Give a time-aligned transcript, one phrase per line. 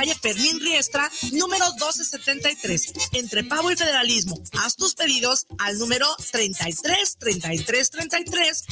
[0.00, 4.42] calle Fermín Riestra, número 1273, entre Pavo y Federalismo.
[4.58, 8.64] Haz tus pedidos al número 33 33 33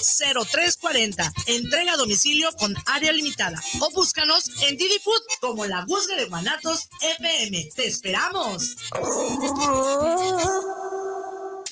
[0.50, 1.32] 0340.
[1.48, 3.62] Entrega a domicilio con área limitada.
[3.80, 7.68] O búscanos en Didi Food como la búsqueda de Guanatos FM.
[7.76, 8.76] ¡Te esperamos!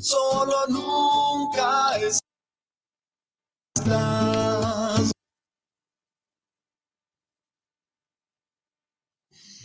[0.00, 2.21] Solo nunca estás.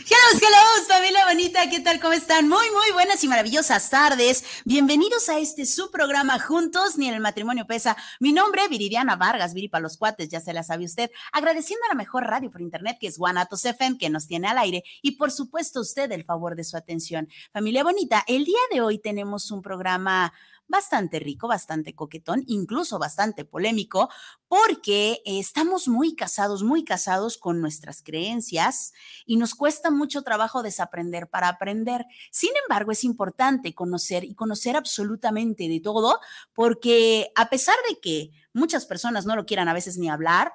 [0.10, 2.00] Hello, hello, familia bonita, ¿qué tal?
[2.00, 2.48] ¿Cómo están?
[2.48, 4.42] Muy, muy buenas y maravillosas tardes.
[4.64, 7.98] Bienvenidos a este su programa Juntos, ni en el matrimonio pesa.
[8.22, 11.12] Mi nombre, Viridiana Vargas, Viri para los cuates, ya se la sabe usted.
[11.34, 14.58] Agradeciendo a la mejor radio por internet, que es Guanatos FM, que nos tiene al
[14.60, 14.82] aire.
[15.02, 17.28] Y por supuesto, usted el favor de su atención.
[17.52, 20.32] Familia bonita, el día de hoy tenemos un programa
[20.68, 24.10] bastante rico, bastante coquetón, incluso bastante polémico,
[24.48, 28.94] porque estamos muy casados, muy casados con nuestras creencias
[29.26, 32.06] y nos cuesta mucho trabajo desaprender para aprender.
[32.32, 36.20] Sin embargo, es importante conocer y conocer absolutamente de todo,
[36.54, 40.54] porque a pesar de que muchas personas no lo quieran a veces ni hablar,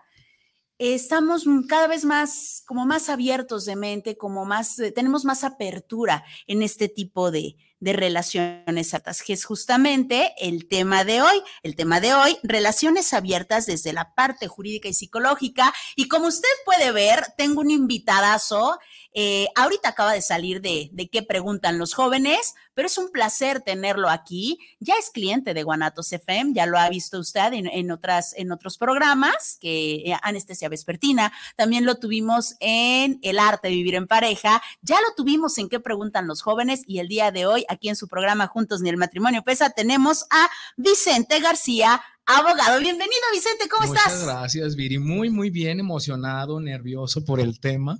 [0.78, 6.24] estamos cada vez más, como más abiertos de mente, como más, eh, tenemos más apertura
[6.46, 11.42] en este tipo de, de relaciones abiertas, que es justamente el tema de hoy.
[11.64, 15.74] El tema de hoy, relaciones abiertas desde la parte jurídica y psicológica.
[15.96, 18.78] Y como usted puede ver, tengo un invitadazo.
[19.14, 23.60] Eh, ahorita acaba de salir de, de qué preguntan los jóvenes, pero es un placer
[23.60, 24.58] tenerlo aquí.
[24.80, 28.78] Ya es cliente de Guanatos FM, ya lo ha visto usted en, otras, en otros
[28.78, 34.62] programas, que eh, Anestesia Vespertina, también lo tuvimos en El Arte de Vivir en Pareja,
[34.80, 37.96] ya lo tuvimos en qué preguntan los jóvenes y el día de hoy aquí en
[37.96, 42.78] su programa Juntos ni el Matrimonio Pesa tenemos a Vicente García, abogado.
[42.78, 44.20] Bienvenido, Vicente, ¿cómo Muchas estás?
[44.20, 44.98] Muchas gracias, Viri.
[44.98, 47.98] Muy, muy bien, emocionado, nervioso por el tema,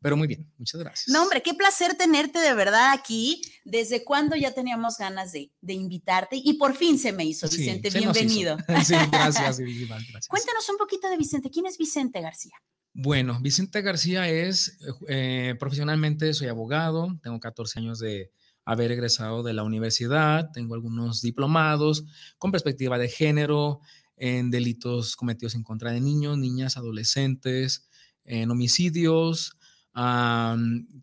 [0.00, 1.08] pero muy bien, muchas gracias.
[1.08, 3.42] No, hombre, qué placer tenerte de verdad aquí.
[3.64, 6.36] ¿Desde cuándo ya teníamos ganas de, de invitarte?
[6.36, 7.90] Y por fin se me hizo, Vicente.
[7.90, 8.56] Sí, Bienvenido.
[8.84, 9.86] sí, gracias, Viri.
[9.86, 10.28] Gracias.
[10.28, 11.50] Cuéntanos un poquito de Vicente.
[11.50, 12.54] ¿Quién es Vicente García?
[13.00, 14.78] Bueno, Vicente García es,
[15.08, 18.32] eh, profesionalmente soy abogado, tengo 14 años de
[18.68, 22.04] haber egresado de la universidad, tengo algunos diplomados
[22.36, 23.80] con perspectiva de género
[24.18, 27.88] en delitos cometidos en contra de niños, niñas, adolescentes,
[28.24, 29.56] en homicidios,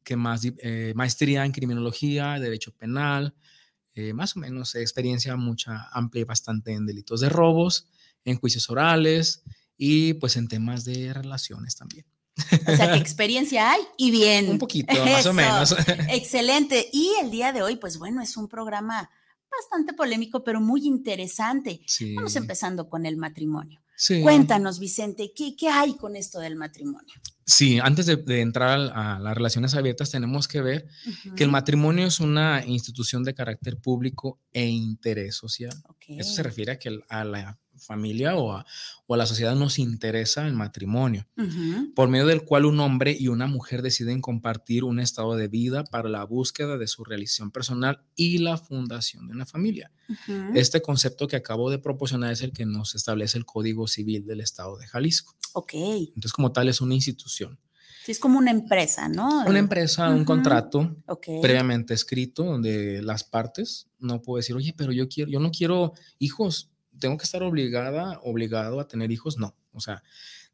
[0.03, 0.41] que más?
[0.45, 3.33] Eh, maestría en criminología, derecho penal,
[3.95, 7.87] eh, más o menos experiencia mucha, amplia y bastante en delitos de robos,
[8.25, 9.43] en juicios orales
[9.75, 12.05] y pues en temas de relaciones también.
[12.67, 14.49] O sea, ¿qué experiencia hay y bien.
[14.49, 15.75] Un poquito, más o menos.
[16.09, 16.89] Excelente.
[16.91, 19.09] Y el día de hoy, pues bueno, es un programa
[19.49, 21.81] bastante polémico, pero muy interesante.
[22.15, 23.81] Vamos empezando con el matrimonio.
[24.21, 27.15] Cuéntanos, Vicente, ¿qué, ¿qué, hay con esto del matrimonio?
[27.45, 30.87] Sí, antes de, entrar a, las relaciones abiertas, tenemos que ver
[31.35, 35.71] que el matrimonio es una institución de carácter público e interés social.
[36.07, 38.65] Eso se refiere a que a la familia o a,
[39.07, 41.27] la sociedad nos interesa el matrimonio,
[41.95, 45.83] por medio del cual un hombre y una mujer deciden compartir un estado de vida
[45.83, 49.91] para la búsqueda de su realización personal y la fundación de una familia.
[50.53, 54.41] Este concepto que acabo de proporcionar es el que nos establece el Código Civil del
[54.41, 55.35] Estado de Jalisco.
[55.53, 55.73] Ok.
[55.73, 57.59] Entonces, como tal, es una institución.
[58.05, 59.45] Sí, es como una empresa, ¿no?
[59.47, 60.95] Una empresa, un contrato
[61.41, 65.93] previamente escrito donde las partes no pueden decir, oye, pero yo quiero, yo no quiero
[66.19, 66.69] hijos,
[66.99, 69.55] tengo que estar obligada, obligado a tener hijos, no.
[69.71, 70.03] O sea,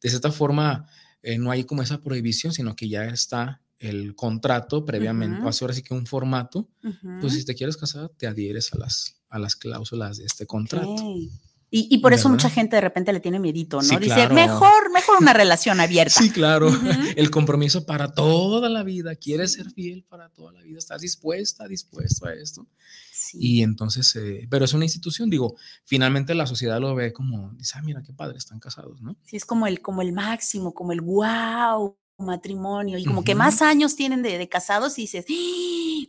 [0.01, 0.88] de cierta forma
[1.21, 5.73] eh, no hay como esa prohibición, sino que ya está el contrato previamente, o ahora
[5.73, 6.69] sí que un formato,
[7.19, 11.03] pues si te quieres casar, te adhieres a las, a las cláusulas de este contrato.
[11.73, 13.99] Y, por eso mucha gente de repente le tiene miedito, ¿no?
[13.99, 16.21] Dice, mejor, mejor una relación abierta.
[16.21, 16.69] Sí, claro.
[17.15, 19.15] El compromiso para toda la vida.
[19.15, 20.77] Quieres ser fiel para toda la vida.
[20.77, 22.67] Estás dispuesta, dispuesto a esto.
[23.33, 25.55] Y entonces, eh, pero es una institución, digo,
[25.85, 29.15] finalmente la sociedad lo ve como, dice, ah, mira qué padre, están casados, ¿no?
[29.23, 33.61] Sí, es como el, como el máximo, como el wow matrimonio y como que más
[33.61, 35.25] años tienen de, casados y dices,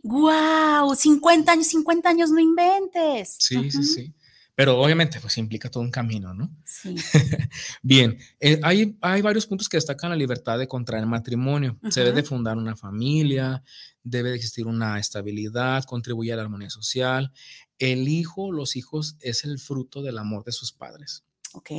[0.03, 3.35] wow, 50 años, 50 años no inventes.
[3.39, 4.13] Sí, sí, sí.
[4.55, 6.55] Pero obviamente, pues implica todo un camino, ¿no?
[6.63, 6.95] Sí.
[7.81, 11.79] Bien, eh, hay, hay varios puntos que destacan la libertad de contraer matrimonio.
[11.89, 13.63] Se debe de fundar una familia,
[14.03, 17.31] debe de existir una estabilidad, contribuye a la armonía social.
[17.79, 21.23] El hijo, los hijos, es el fruto del amor de sus padres.
[21.53, 21.71] Ok.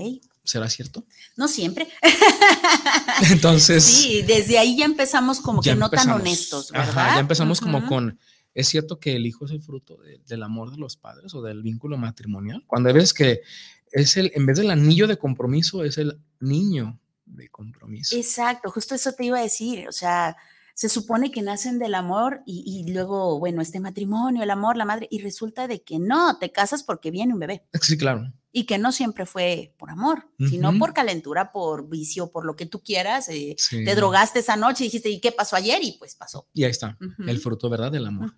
[0.42, 1.06] ¿Será cierto?
[1.36, 1.88] No siempre.
[3.30, 3.84] Entonces.
[3.84, 6.90] Sí, desde ahí ya empezamos como que no tan honestos, ¿verdad?
[6.90, 8.18] Ajá, ya empezamos como con
[8.54, 11.62] ¿Es cierto que el hijo es el fruto del amor de los padres o del
[11.62, 12.64] vínculo matrimonial?
[12.66, 13.42] Cuando ves que
[13.90, 18.16] es el, en vez del anillo de compromiso, es el niño de compromiso.
[18.16, 19.88] Exacto, justo eso te iba a decir.
[19.88, 20.36] O sea,
[20.74, 25.06] se supone que nacen del amor y, luego, bueno, este matrimonio, el amor, la madre,
[25.08, 27.64] y resulta de que no, te casas porque viene un bebé.
[27.80, 28.32] Sí, claro.
[28.50, 32.66] Y que no siempre fue por amor, sino por calentura, por vicio, por lo que
[32.66, 33.28] tú quieras.
[33.28, 35.82] Eh, te drogaste esa noche y dijiste, ¿y qué pasó ayer?
[35.82, 36.46] Y pues pasó.
[36.52, 36.96] Y ahí está,
[37.26, 37.90] el fruto, ¿verdad?
[37.90, 38.32] Del amor.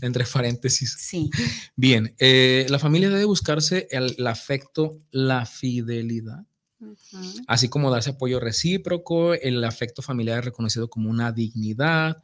[0.00, 0.94] Entre paréntesis.
[0.98, 1.30] Sí.
[1.74, 6.46] Bien, eh, la familia debe buscarse el afecto, la fidelidad
[7.46, 12.22] Así como darse apoyo recíproco, el afecto familiar es reconocido como una dignidad,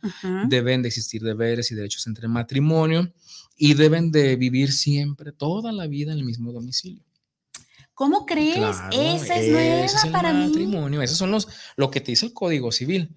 [0.48, 3.12] deben de existir deberes y derechos entre matrimonio
[3.56, 7.04] y deben de vivir siempre, toda la vida en el mismo domicilio.
[7.94, 8.76] ¿Cómo crees?
[8.90, 11.02] esa es nueva es el para matrimonio.
[11.02, 13.14] Esos son los, lo que te dice el Código Civil.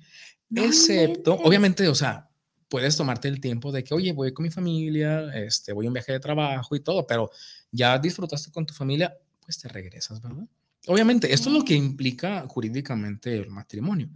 [0.53, 2.29] Excepto, obviamente, o sea,
[2.69, 5.93] puedes tomarte el tiempo de que, oye, voy con mi familia, este, voy a un
[5.93, 7.31] viaje de trabajo y todo, pero
[7.71, 10.45] ya disfrutaste con tu familia, pues te regresas, ¿verdad?
[10.87, 14.09] Obviamente, esto es lo que implica jurídicamente el matrimonio.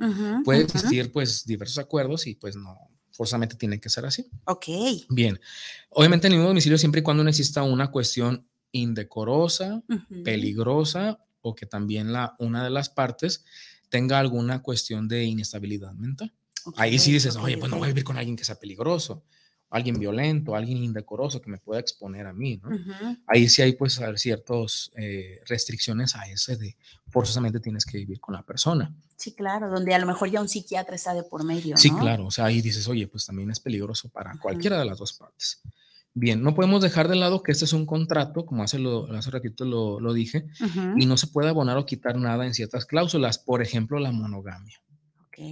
[0.44, 2.78] Puede existir pues diversos acuerdos y pues no
[3.12, 4.28] forzosamente tiene que ser así.
[4.46, 4.68] Ok.
[5.10, 5.40] Bien.
[5.90, 9.84] Obviamente en el mismo domicilio siempre y cuando no exista una cuestión indecorosa,
[10.24, 13.44] peligrosa o que también la, una de las partes
[13.90, 16.34] tenga alguna cuestión de inestabilidad mental.
[16.76, 19.24] Ahí sí dices, oye, pues no voy a vivir con alguien que sea peligroso
[19.70, 22.70] alguien violento, alguien indecoroso que me pueda exponer a mí, ¿no?
[23.28, 26.76] Ahí sí hay pues ciertas eh, restricciones a ese de
[27.10, 28.94] forzosamente tienes que vivir con la persona.
[29.16, 31.78] Sí, claro, donde a lo mejor ya un psiquiatra está de por medio.
[31.78, 34.98] Sí, claro, o sea, ahí dices, oye, pues también es peligroso para cualquiera de las
[34.98, 35.62] dos partes.
[36.14, 39.30] Bien, no podemos dejar de lado que este es un contrato, como hace, lo, hace
[39.30, 40.48] ratito lo, lo dije,
[40.98, 44.82] y no se puede abonar o quitar nada en ciertas cláusulas, por ejemplo, la monogamia.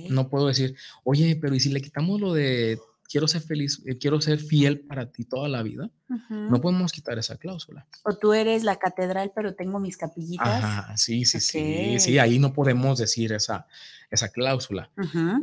[0.10, 3.98] No puedo decir, oye, pero ¿y si le quitamos lo de quiero ser feliz, eh,
[3.98, 5.90] quiero ser fiel para ti toda la vida,
[6.30, 7.88] no podemos quitar esa cláusula.
[8.04, 10.64] O tú eres la catedral, pero tengo mis capillitas.
[10.64, 13.68] Ajá, sí, sí, sí, sí, ahí no podemos decir esa,
[14.12, 14.92] esa cláusula.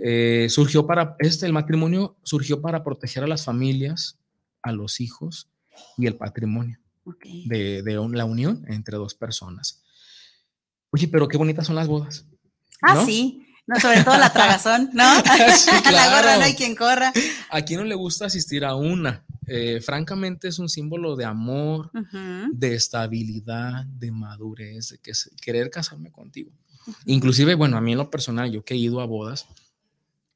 [0.02, 4.18] Eh, surgió para, este, el matrimonio surgió para proteger a las familias,
[4.62, 5.50] a los hijos
[5.98, 6.78] y el patrimonio
[7.46, 9.82] de, de la unión entre dos personas.
[10.90, 12.26] Oye, pero qué bonitas son las bodas.
[12.80, 13.46] Ah, sí.
[13.66, 15.04] No, sobre todo la tragazón, ¿no?
[15.84, 17.12] A la gorra no hay quien corra.
[17.50, 19.24] ¿A quién no le gusta asistir a una?
[19.46, 21.90] Eh, francamente es un símbolo de amor,
[22.52, 26.50] de estabilidad, de madurez, de que querer casarme contigo.
[27.06, 29.46] Inclusive, bueno, a mí en lo personal, yo que he ido a bodas,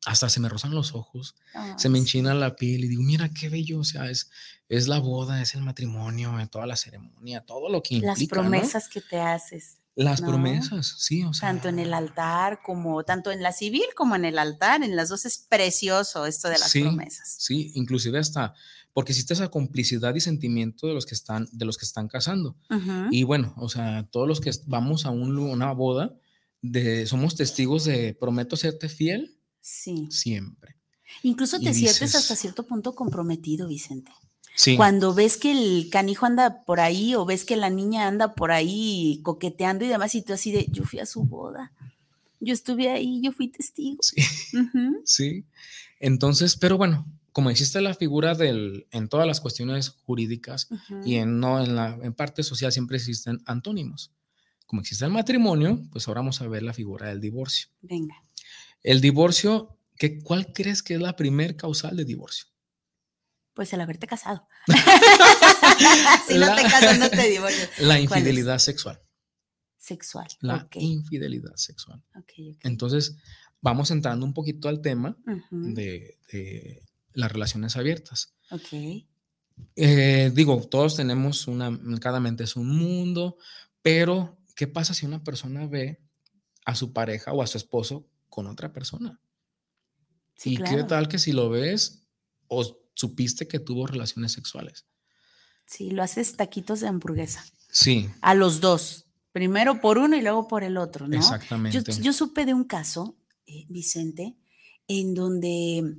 [0.07, 1.35] hasta se me rozan los ojos,
[1.77, 4.31] se me enchina la piel y digo, mira qué bello, o sea, es,
[4.69, 8.19] es la boda, es el matrimonio, toda la ceremonia, todo lo que implica.
[8.19, 9.79] Las promesas que te haces.
[10.05, 11.49] Las promesas, sí, o sea.
[11.49, 15.09] Tanto en el altar como, tanto en la civil como en el altar, en las
[15.09, 17.37] dos es precioso esto de las promesas.
[17.39, 18.55] Sí, inclusive hasta,
[18.93, 22.57] porque existe esa complicidad y sentimiento de los que están, de los que están casando.
[23.11, 26.15] Y bueno, o sea, todos los que vamos a un, una boda,
[26.63, 29.39] de, somos testigos de prometo serte fiel
[29.69, 30.09] Sí.
[30.11, 30.77] Siempre.
[31.23, 34.13] Incluso te sientes hasta cierto punto comprometido, Vicente.
[34.59, 34.77] Sí.
[34.77, 38.51] Cuando ves que el canijo anda por ahí o ves que la niña anda por
[38.51, 41.71] ahí coqueteando y demás, y tú así de, yo fui a su boda,
[42.41, 43.99] yo estuve ahí, yo fui testigo.
[44.03, 44.17] Sí.
[45.05, 45.45] sí.
[46.01, 50.69] Entonces, pero bueno, como existe la figura del, en todas las cuestiones jurídicas
[51.05, 54.11] y en, no, en la en parte social siempre existen antónimos.
[54.67, 57.69] Como existe el matrimonio, pues ahora vamos a ver la figura del divorcio.
[57.81, 58.17] Venga.
[58.83, 62.47] El divorcio, ¿qué, ¿cuál crees que es la primer causal de divorcio?
[63.59, 64.47] Pues el haberte casado.
[66.29, 67.71] si no te casas, no te divorcias.
[67.81, 69.03] La infidelidad sexual.
[69.77, 70.29] Sexual.
[70.43, 72.01] La infidelidad sexual.
[72.63, 73.17] Entonces,
[73.61, 75.17] vamos entrando un poquito al tema
[75.51, 76.85] de,
[77.15, 78.33] las relaciones abiertas.
[78.53, 79.05] Ok.
[79.75, 83.39] Eh, digo, todos tenemos una, cada mente es un mundo,
[83.83, 86.01] pero ¿qué pasa si una persona ve
[86.65, 89.21] a su pareja o a su esposo con otra persona.
[90.45, 92.05] y qué tal que si lo ves
[92.47, 94.87] o supiste que tuvo relaciones sexuales.
[95.67, 97.45] Sí, lo haces taquitos de hamburguesa.
[97.71, 98.11] Sí.
[98.23, 99.07] A los dos.
[99.31, 101.17] Primero por uno y luego por el otro, ¿no?
[101.17, 101.81] Exactamente.
[102.01, 104.37] Yo, supe de un caso, eh, Vicente,
[104.89, 105.95] en donde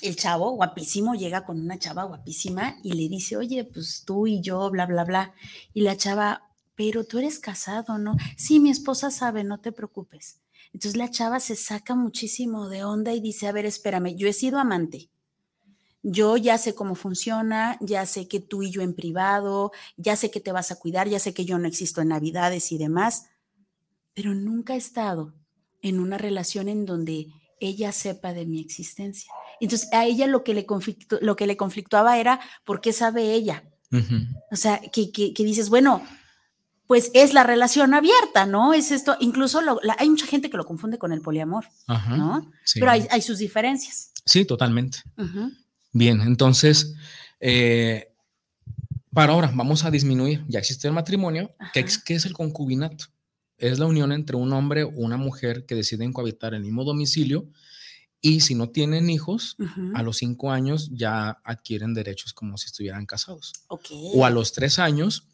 [0.00, 4.40] el chavo guapísimo llega con una chava guapísima y le dice, oye, pues tú y
[4.40, 5.34] yo, bla, bla, bla.
[5.74, 8.16] Y la chava, pero tú eres casado, ¿no?
[8.38, 10.40] Sí, mi esposa sabe, no te preocupes.
[10.72, 14.32] Entonces la chava se saca muchísimo de onda y dice, a ver, espérame, yo he
[14.32, 15.10] sido amante.
[16.02, 20.30] Yo ya sé cómo funciona, ya sé que tú y yo en privado, ya sé
[20.30, 23.26] que te vas a cuidar, ya sé que yo no existo en Navidades y demás,
[24.14, 25.34] pero nunca he estado
[25.82, 27.26] en una relación en donde
[27.60, 29.32] ella sepa de mi existencia.
[29.60, 30.66] Entonces a ella lo que le,
[31.20, 33.64] lo que le conflictuaba era, ¿por qué sabe ella?
[34.50, 36.02] O sea, que, que, que dices, bueno,
[36.88, 38.72] pues es la relación abierta, ¿no?
[38.72, 39.60] Es esto, incluso
[39.98, 42.50] hay mucha gente que lo confunde con el poliamor, ¿no?
[42.74, 44.10] Pero hay, sus diferencias.
[44.24, 44.98] Sí, totalmente.
[45.98, 46.94] Bien, entonces,
[47.40, 48.14] eh,
[49.12, 51.80] para ahora vamos a disminuir, ya existe el matrimonio, ¿qué,
[52.14, 53.06] es el concubinato?
[53.56, 56.84] Es la unión entre un hombre o una mujer que deciden cohabitar en el mismo
[56.84, 57.48] domicilio
[58.20, 59.56] y si no tienen hijos,
[59.94, 63.64] a los cinco años ya adquieren derechos como si estuvieran casados.
[64.14, 65.26] O a los tres años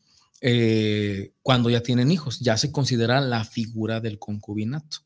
[0.46, 4.98] eh, cuando ya tienen hijos, ya se considera la figura del concubinato.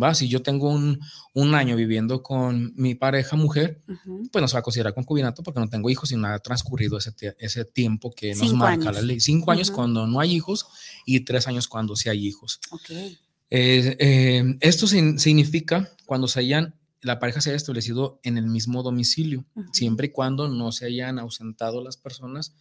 [0.00, 0.14] ¿va?
[0.14, 1.00] Si yo tengo un,
[1.34, 3.82] un, año viviendo con mi pareja mujer,
[4.30, 6.96] pues no se va a considerar concubinato porque no tengo hijos y no ha transcurrido
[6.96, 9.18] ese, ese tiempo que nos marca la ley.
[9.18, 10.68] Cinco años cuando no hay hijos
[11.04, 12.60] y tres años cuando sí hay hijos.
[12.70, 13.18] Okay.
[13.50, 18.84] Eh, eh, esto significa cuando se hayan la pareja se haya establecido en el mismo
[18.84, 22.54] domicilio, siempre y cuando no se hayan ausentado las personas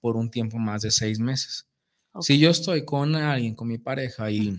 [0.00, 1.66] por un tiempo más de seis meses.
[2.20, 4.58] Si yo estoy con alguien, con mi pareja y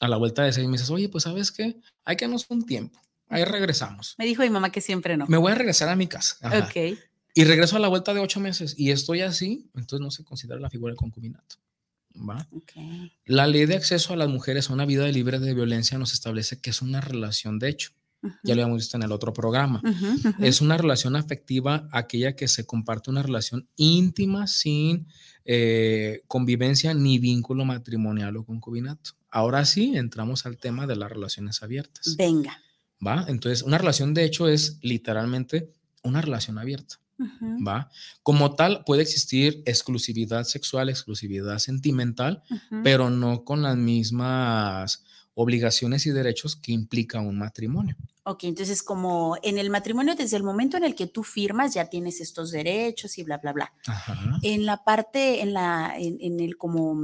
[0.00, 3.00] a la vuelta de seis meses, oye, pues sabes qué, hay que darnos un tiempo,
[3.28, 4.14] ahí regresamos.
[4.18, 5.26] Me dijo mi mamá que siempre no.
[5.26, 6.36] Me voy a regresar a mi casa.
[6.64, 6.98] Ok.
[7.34, 10.60] Y regreso a la vuelta de ocho meses y estoy así, entonces no se considera
[10.60, 11.56] la figura del concubinato.
[12.16, 12.46] ¿va?
[12.50, 13.12] Okay.
[13.24, 16.60] La ley de acceso a las mujeres a una vida libre de violencia nos establece
[16.60, 17.92] que es una relación de hecho.
[18.42, 19.80] Ya lo habíamos visto en el otro programa.
[20.40, 25.06] Es una relación afectiva aquella que se comparte una relación íntima sin
[25.44, 29.12] eh, convivencia ni vínculo matrimonial o concubinato.
[29.30, 32.16] Ahora sí, entramos al tema de las relaciones abiertas.
[32.16, 32.60] Venga.
[33.06, 33.26] ¿Va?
[33.28, 36.96] Entonces, una relación de hecho es literalmente una relación abierta.
[37.66, 37.90] ¿Va?
[38.22, 42.42] Como tal, puede existir exclusividad sexual, exclusividad sentimental,
[42.84, 45.02] pero no con las mismas
[45.38, 47.94] obligaciones y derechos que implica un matrimonio.
[48.24, 51.90] Ok, entonces como en el matrimonio, desde el momento en el que tú firmas, ya
[51.90, 53.72] tienes estos derechos y bla, bla, bla.
[54.42, 56.96] En la parte, en la, en, el como,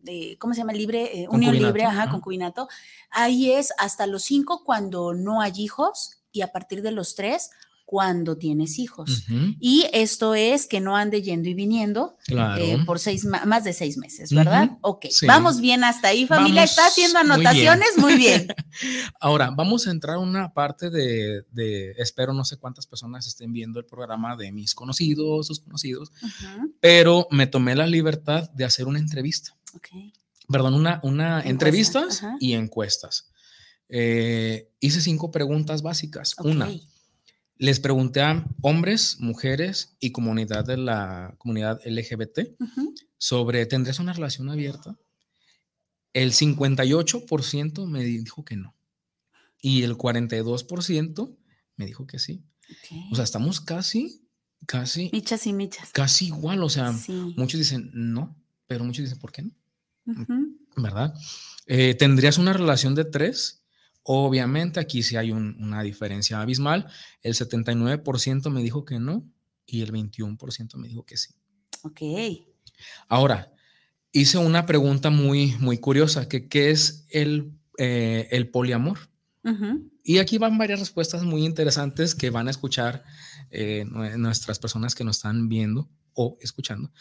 [0.00, 0.72] de, ¿cómo se llama?
[0.72, 2.68] Libre, eh, unión libre, ajá, concubinato.
[3.10, 7.50] Ahí es hasta los cinco cuando no hay hijos y a partir de los tres
[7.92, 9.24] cuando tienes hijos.
[9.60, 13.98] Y esto es que no ande yendo y viniendo eh, por seis, más de seis
[13.98, 14.78] meses, ¿verdad?
[14.80, 16.62] Ok, vamos bien hasta ahí, familia.
[16.62, 18.48] Está haciendo anotaciones, muy bien.
[19.20, 21.44] Ahora, vamos a entrar a una parte de,
[21.98, 26.12] espero no sé cuántas personas estén viendo el programa de mis conocidos, sus conocidos,
[26.80, 29.54] pero me tomé la libertad de hacer una entrevista.
[30.48, 33.28] Perdón, una, una entrevistas y encuestas.
[33.90, 36.34] Eh, hice cinco preguntas básicas.
[36.38, 36.70] Una,
[37.62, 42.40] les pregunté a hombres, mujeres y comunidad de la comunidad LGBT
[43.18, 44.98] sobre, ¿tendrías una relación abierta?
[46.12, 48.74] El 58% me dijo que no.
[49.60, 51.36] Y el 42%
[51.76, 52.42] me dijo que sí.
[53.12, 54.26] O sea, estamos casi,
[54.66, 55.08] casi.
[55.12, 55.90] Michas y michas.
[55.92, 56.64] Casi igual.
[56.64, 56.92] O sea,
[57.36, 59.52] muchos dicen no, pero muchos dicen, ¿por qué no?
[60.76, 61.14] ¿Verdad?
[61.66, 63.61] Eh, ¿Tendrías una relación de tres?
[64.04, 66.88] Obviamente aquí sí hay una diferencia abismal.
[67.22, 69.24] El 79% me dijo que no
[69.66, 71.34] y el 21% me dijo que sí.
[71.82, 72.00] Ok.
[73.08, 73.52] Ahora,
[74.12, 78.98] hice una pregunta muy, muy curiosa, que qué es el, eh, el poliamor.
[80.04, 83.02] Y aquí van varias respuestas muy interesantes que van a escuchar
[83.50, 83.84] eh,
[84.16, 86.92] nuestras personas que nos están viendo o escuchando.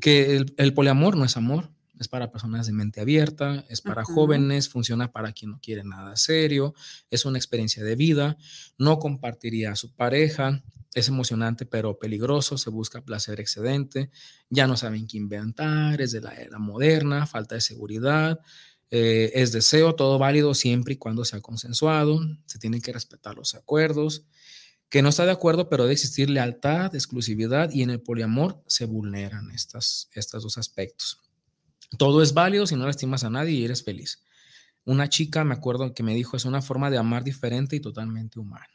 [0.00, 1.70] Que el, el poliamor no es amor,
[2.02, 6.16] es para personas de mente abierta, es para jóvenes, funciona para quien no quiere nada
[6.16, 6.74] serio,
[7.10, 8.36] es una experiencia de vida,
[8.76, 10.62] no compartiría a su pareja,
[10.94, 14.10] es emocionante pero peligroso, se busca placer excedente,
[14.50, 18.40] ya no saben qué inventar, es de la era moderna, falta de seguridad,
[18.90, 23.54] eh, es deseo, todo válido siempre y cuando sea consensuado, se tienen que respetar los
[23.54, 24.26] acuerdos,
[24.90, 28.84] que no está de acuerdo, pero debe existir lealtad, exclusividad y en el poliamor se
[28.84, 31.21] vulneran estas, estos dos aspectos.
[31.98, 34.22] Todo es válido si no lastimas a nadie y eres feliz.
[34.84, 38.40] Una chica, me acuerdo que me dijo, es una forma de amar diferente y totalmente
[38.40, 38.66] humano.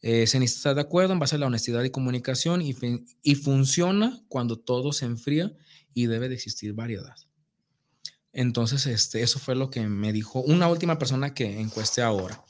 [0.00, 2.74] Eh, se necesita estar de acuerdo en base a la honestidad y comunicación y,
[3.22, 5.52] y, funciona cuando todo se enfría
[5.94, 7.14] y debe de existir variedad.
[8.32, 12.42] Entonces, este, eso fue lo que me dijo una última persona que encueste ahora.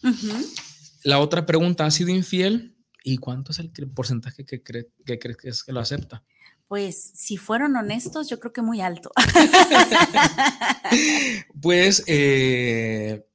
[1.05, 2.77] La otra pregunta, ¿ha sido infiel?
[3.05, 6.25] ¿Y cuánto es el porcentaje que, cree, que crees que, es que lo acepta?
[6.73, 9.13] Pues si fueron honestos, yo creo que muy alto.
[11.61, 13.27] pues eh,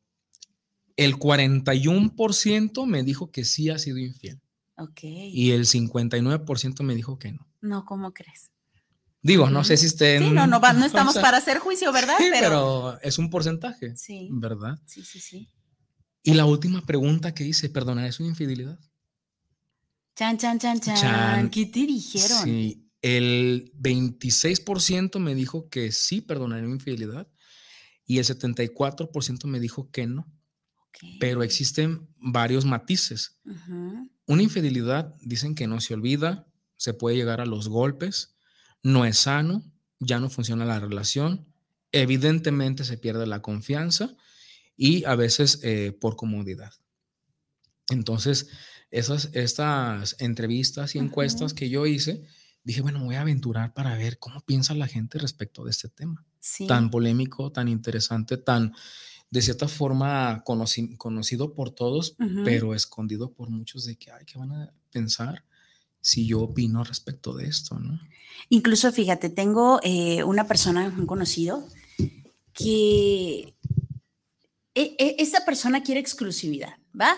[0.95, 4.41] el 41% me dijo que sí ha sido infiel.
[4.75, 5.03] Ok.
[5.03, 7.47] Y el 59% me dijo que no.
[7.61, 8.49] No, ¿cómo crees?
[9.21, 10.23] Digo, no sé si estén.
[10.23, 12.15] Sí, no, no, no estamos para hacer juicio, ¿verdad?
[12.17, 12.99] pero...
[13.03, 13.95] es un porcentaje.
[13.95, 14.29] Sí.
[14.31, 14.79] ¿Verdad?
[14.87, 15.51] Sí, sí, sí.
[16.23, 18.79] Y la última pregunta que hice, perdona, ¿es una infidelidad?
[20.15, 20.95] Chan, chan, chan, chan.
[20.95, 21.49] chan.
[21.51, 22.43] ¿Qué te dijeron?
[22.43, 27.27] Sí, el 26% me dijo que sí perdonaría mi infidelidad
[28.05, 30.27] y el 74% me dijo que no.
[31.19, 33.37] Pero existen varios matices.
[34.25, 38.35] Una infidelidad dicen que no se olvida, se puede llegar a los golpes,
[38.81, 39.63] no es sano,
[39.99, 41.53] ya no funciona la relación,
[41.91, 44.15] evidentemente se pierde la confianza
[44.75, 46.73] y a veces eh, por comodidad.
[47.89, 48.49] Entonces,
[48.91, 52.25] esas, estas entrevistas y encuestas que yo hice,
[52.67, 55.87] dije, bueno, me voy a aventurar para ver cómo piensa la gente respecto de este
[55.87, 56.25] tema.
[56.67, 58.75] Tan polémico, tan interesante, tan
[59.31, 64.51] de cierta forma conocido por todos, pero escondido por muchos de que, ay, ¿qué van
[64.51, 65.45] a pensar
[66.01, 67.79] si yo opino respecto de esto?
[67.79, 68.01] ¿no?
[68.49, 71.65] Incluso, fíjate, tengo eh, una persona, un conocido,
[72.51, 73.55] que
[74.75, 77.13] e, e, esta persona quiere exclusividad, ¿va?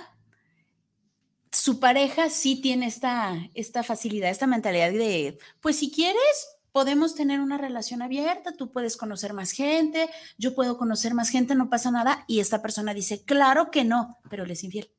[1.59, 7.41] Su pareja sí tiene esta, esta facilidad, esta mentalidad de, pues si quieres, podemos tener
[7.41, 11.91] una relación abierta, tú puedes conocer más gente, yo puedo conocer más gente, no pasa
[11.91, 12.23] nada.
[12.27, 14.89] Y esta persona dice, claro que no, pero le es infiel.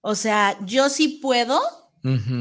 [0.00, 1.60] O sea, yo sí puedo,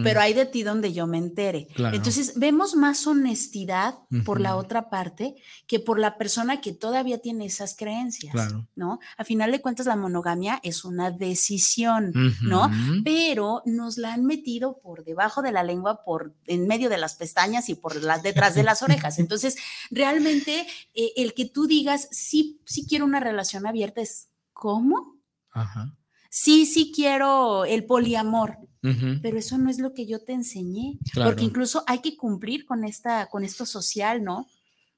[0.03, 1.67] pero hay de ti donde yo me entere.
[1.77, 3.95] Entonces, vemos más honestidad
[4.25, 5.35] por la otra parte
[5.67, 8.35] que por la persona que todavía tiene esas creencias,
[8.75, 8.99] ¿no?
[9.17, 12.69] A final de cuentas, la monogamia es una decisión, ¿no?
[13.05, 17.15] Pero nos la han metido por debajo de la lengua, por en medio de las
[17.15, 19.17] pestañas y por las detrás de las orejas.
[19.17, 19.55] Entonces,
[19.91, 25.21] realmente, eh, el que tú digas, sí, sí quiero una relación abierta es, ¿cómo?
[25.51, 25.95] Ajá
[26.33, 28.57] sí, sí quiero el poliamor,
[29.21, 32.83] pero eso no es lo que yo te enseñé, porque incluso hay que cumplir con,
[32.83, 34.47] esta, con esto social, ¿no?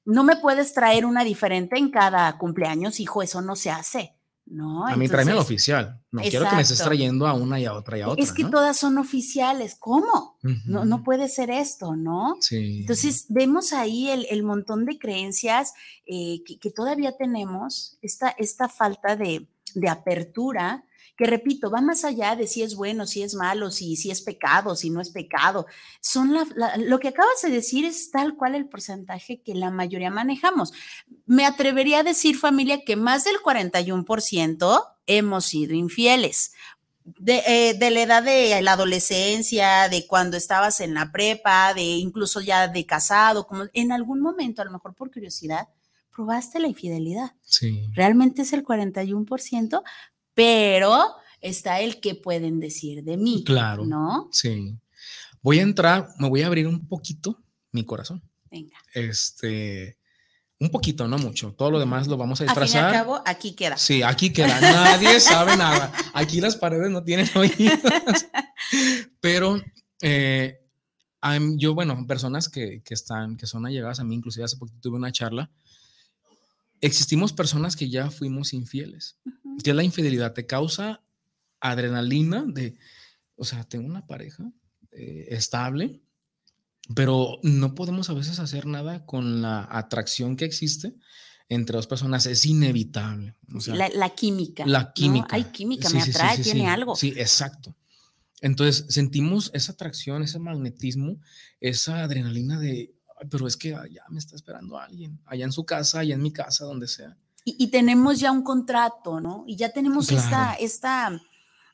[0.06, 4.14] No me puedes traer una diferente en cada cumpleaños, hijo, eso no se hace.
[4.46, 6.00] No, a mí tráeme al oficial.
[6.10, 8.24] No quiero que me estés trayendo a una y a otra y a otra.
[8.24, 9.76] Es que todas son oficiales.
[9.78, 10.38] ¿Cómo?
[10.64, 12.36] no, no puede ser esto, ¿no?
[12.40, 12.80] Sí.
[12.80, 15.74] Entonces, vemos ahí el, montón de creencias
[16.06, 20.84] eh, que, todavía tenemos, esta, esta falta de, de apertura
[21.16, 24.20] que repito, va más allá de si es bueno, si es malo, si, si es
[24.20, 25.66] pecado, si no es pecado.
[26.00, 26.34] Son
[26.78, 30.72] lo que acabas de decir es tal cual el porcentaje que la mayoría manejamos.
[31.24, 36.52] Me atrevería a decir, familia, que más del 41% hemos sido infieles.
[37.04, 41.82] De, eh, de, la edad de la adolescencia, de cuando estabas en la prepa, de
[41.82, 45.68] incluso ya de casado, como en algún momento, a lo mejor por curiosidad,
[46.14, 47.32] probaste la infidelidad.
[47.42, 47.86] Sí.
[47.94, 49.82] Realmente es el 41%,
[50.36, 53.42] pero está el que pueden decir de mí.
[53.44, 53.86] Claro.
[53.86, 54.28] ¿No?
[54.30, 54.78] Sí.
[55.40, 58.22] Voy a entrar, me voy a abrir un poquito mi corazón.
[58.50, 58.76] Venga.
[58.92, 59.96] Este,
[60.60, 61.54] un poquito, no mucho.
[61.54, 62.84] Todo lo demás lo vamos a disfrazar.
[62.84, 63.78] Al fin y al cabo, aquí queda.
[63.78, 64.60] Sí, aquí queda.
[64.60, 65.90] Nadie sabe nada.
[66.12, 68.26] Aquí las paredes no tienen oídos.
[69.20, 69.58] Pero
[70.02, 70.60] eh,
[71.56, 74.96] yo, bueno, personas que, que, están, que son allegadas a mí, inclusive hace poquito tuve
[74.98, 75.50] una charla
[76.80, 79.18] existimos personas que ya fuimos infieles.
[79.62, 81.02] Ya la infidelidad te causa
[81.60, 82.78] adrenalina de,
[83.36, 84.50] o sea, tengo una pareja
[84.92, 86.00] eh, estable,
[86.94, 90.94] pero no podemos a veces hacer nada con la atracción que existe
[91.48, 92.26] entre dos personas.
[92.26, 93.34] Es inevitable.
[93.94, 94.66] la, química.
[94.66, 95.28] La química.
[95.30, 96.94] Hay química, me atrae, tiene algo.
[96.94, 97.74] Sí, exacto.
[98.40, 101.18] Entonces sentimos esa atracción, ese magnetismo,
[101.60, 102.94] esa adrenalina de,
[103.30, 106.32] pero es que allá me está esperando alguien, allá en su casa, allá en mi
[106.32, 107.16] casa, donde sea.
[107.48, 109.44] Y, tenemos ya un contrato, ¿no?
[109.46, 111.10] Y ya tenemos esta, esta,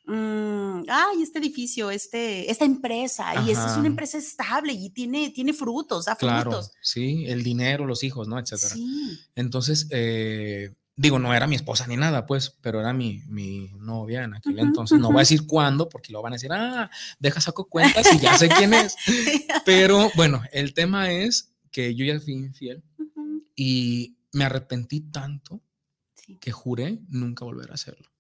[0.04, 5.30] mm, ay, este edificio, este, esta empresa, y esta es una empresa estable y tiene,
[5.30, 6.72] tiene frutos, da frutos.
[6.82, 8.38] sí, el dinero, los hijos, ¿no?
[8.38, 8.74] Etcétera.
[8.74, 9.18] Sí.
[9.34, 14.24] Entonces, eh, digo, no era mi esposa ni nada, pues, pero era mi, mi novia
[14.24, 14.98] en aquel entonces.
[14.98, 18.18] No voy a decir cuándo, porque lo van a decir, ah, deja saco cuentas y
[18.18, 18.96] ya sé quién es.
[19.64, 22.82] Pero bueno, el tema es que yo ya fui infiel
[23.56, 25.62] y me arrepentí tanto
[26.40, 28.10] que juré nunca volver a hacerlo.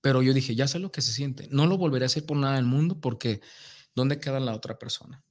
[0.00, 1.48] Pero yo dije, ya sé lo que se siente.
[1.50, 3.40] No lo volveré a hacer por nada del mundo porque
[3.94, 5.22] ¿dónde queda la otra persona?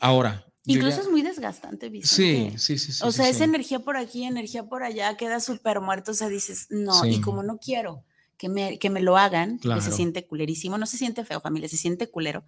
[0.00, 2.58] Ahora, Incluso es muy desgastante, Vicente.
[2.58, 3.02] Sí, sí, sí.
[3.04, 6.12] o sea, esa energía por aquí, energía por allá, queda súper muerto.
[6.12, 8.04] O sea, dices, no, y como no quiero
[8.38, 11.68] que me, que me lo hagan, que se siente culerísimo, no se siente feo, familia,
[11.68, 12.44] se siente culero.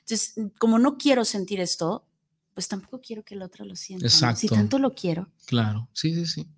[0.00, 2.04] Entonces, como no quiero sentir esto,
[2.54, 4.06] pues tampoco quiero que el otro lo sienta.
[4.06, 4.40] Exacto.
[4.40, 5.28] Si tanto lo quiero.
[5.46, 6.48] Claro, sí, sí, sí.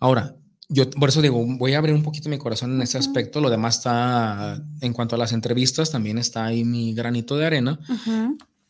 [0.00, 0.36] Ahora,
[0.68, 3.40] yo por eso digo, voy a abrir un poquito mi corazón en ese aspecto.
[3.40, 7.78] Lo demás está, en cuanto a las entrevistas, también está ahí mi granito de arena.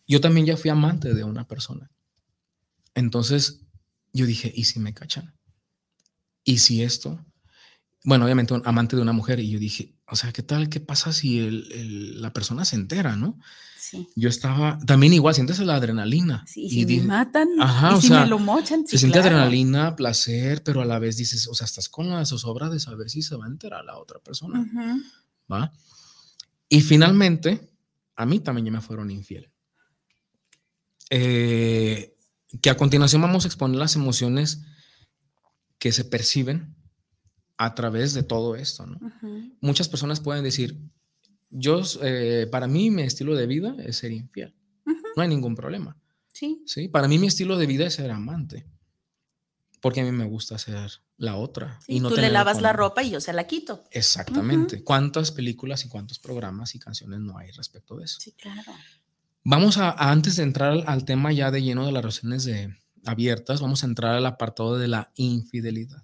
[0.06, 1.90] Yo también ya fui amante de una persona.
[2.94, 3.66] Entonces
[4.12, 5.34] yo dije, ¿y si me cachan?
[6.44, 7.24] ¿Y si esto?
[8.04, 10.68] Bueno, obviamente un amante de una mujer y yo dije, o sea, ¿qué tal?
[10.68, 11.50] ¿Qué pasa si
[12.14, 13.38] la persona se entera, no?
[13.78, 14.08] Sí.
[14.14, 16.44] Yo estaba, también igual, sientes la adrenalina.
[16.46, 18.86] Sí, y si me matan, ajá, y si me lo mochan.
[18.86, 22.68] se siente adrenalina, placer, pero a la vez dices, o sea, estás con la zozobra
[22.68, 24.64] de saber si se va a enterar la otra persona.
[25.50, 25.72] ¿Va?
[26.68, 27.70] Y finalmente,
[28.16, 29.52] a mí también ya me fueron infiel.
[31.10, 32.16] Eh,
[32.62, 34.62] que a continuación vamos a exponer las emociones
[35.78, 36.76] que se perciben
[37.56, 38.86] a través de todo esto.
[39.60, 40.78] Muchas personas pueden decir,
[41.50, 44.54] yo, eh, para mí mi estilo de vida es ser infiel.
[45.16, 45.96] No hay ningún problema.
[46.32, 46.62] Sí.
[46.66, 46.88] sí.
[46.88, 48.66] Para mí mi estilo de vida es ser amante.
[49.80, 51.78] Porque a mí me gusta ser la otra.
[51.86, 53.84] y no tú le lavas la ropa y yo se la quito.
[53.90, 54.82] Exactamente.
[54.82, 58.20] ¿Cuántas películas y cuántos programas y canciones no hay respecto de eso?
[58.20, 58.72] Sí, claro.
[59.48, 63.60] Vamos a, antes de entrar al, tema ya de lleno de las relaciones de, abiertas,
[63.60, 66.02] vamos a entrar al apartado de la infidelidad.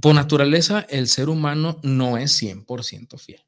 [0.00, 3.40] Por naturaleza, el ser humano no es 100% fiel.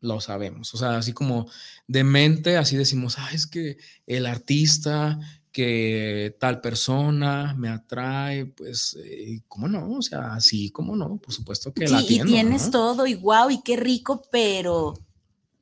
[0.00, 0.74] Lo sabemos.
[0.74, 1.48] O sea, así como
[1.88, 5.18] de mente, así decimos, ah, es que el artista,
[5.50, 9.92] que tal persona me atrae, pues, eh, ¿cómo no?
[9.92, 11.16] O sea, sí, ¿cómo no?
[11.16, 14.94] Por supuesto que la atiendo, y tienes todo y wow, y qué rico, pero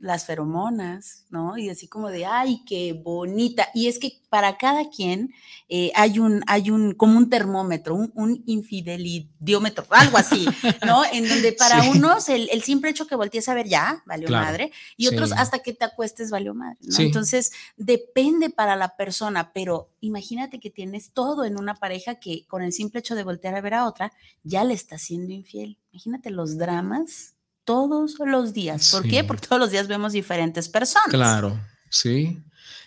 [0.03, 1.57] las feromonas, ¿no?
[1.57, 3.69] Y así como de, ay, qué bonita.
[3.73, 5.33] Y es que para cada quien
[5.69, 10.45] eh, hay un, hay un, como un termómetro, un, un infidelidiómetro, algo así,
[10.85, 11.03] ¿no?
[11.13, 14.73] En donde para unos el, el, simple hecho que voltees a ver ya, valió madre,
[14.97, 16.99] y otros hasta que te acuestes valió madre, ¿no?
[16.99, 22.63] Entonces, depende para la persona, pero imagínate que tienes todo en una pareja que con
[22.63, 24.13] el simple hecho de voltear a ver a otra,
[24.43, 25.79] ya le está siendo infiel.
[25.93, 28.91] Imagínate los dramas todos los días.
[28.91, 29.25] ¿Por qué?
[29.25, 31.09] Porque todos los días vemos diferentes personas.
[31.11, 32.39] Claro, sí.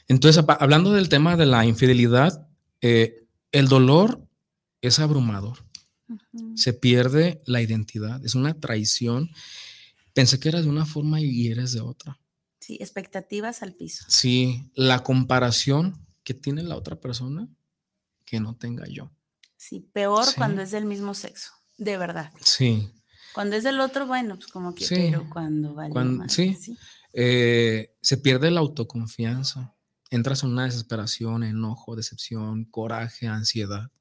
[0.08, 2.48] Entonces, hablando del tema de la infidelidad,
[2.82, 4.28] eh, el dolor
[4.82, 5.66] es abrumador.
[6.56, 9.32] Se pierde la identidad, es una traición.
[10.14, 12.20] Pensé que eras de una forma y eres de otra.
[12.60, 14.06] Sí, expectativas al piso.
[14.08, 17.48] Sí, la comparación que tiene la otra persona
[18.26, 19.12] que no tenga yo.
[19.56, 22.32] Sí, peor cuando es del mismo sexo, de verdad.
[22.42, 22.92] Sí.
[23.36, 24.95] Cuando es del otro, bueno, pues como que, Sí.
[24.95, 25.91] pero cuando vale.
[25.91, 26.78] Cuando- madre, sí.
[27.13, 29.76] Eh, se pierde la autoconfianza.
[30.10, 33.91] Entras en una desesperación, enojo, decepción, coraje, ansiedad.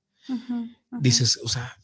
[1.01, 1.77] Dices, o sea,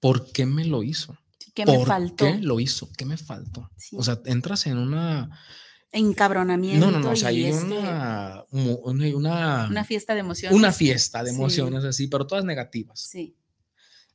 [0.00, 1.16] ¿por qué me lo hizo?
[1.38, 2.24] Sí, ¿Qué me ¿Por faltó?
[2.26, 2.90] qué lo hizo?
[2.96, 3.70] ¿Qué me faltó?
[3.76, 3.96] Sí.
[3.98, 5.30] O sea, entras en una...
[5.92, 6.84] Encabronamiento.
[6.86, 10.58] No, no, no, o sea, hay este, una, una, fiesta de emociones.
[10.58, 11.36] una fiesta de Sí.
[11.36, 12.98] emociones así, pero todas negativas.
[13.00, 13.36] Sí.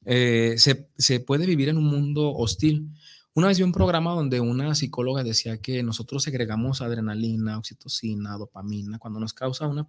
[0.06, 2.90] Eh, se, se puede vivir en un mundo hostil.
[3.34, 8.98] Una vez vi un programa donde una psicóloga decía que nosotros segregamos adrenalina, oxitocina, dopamina,
[8.98, 9.88] cuando nos causa una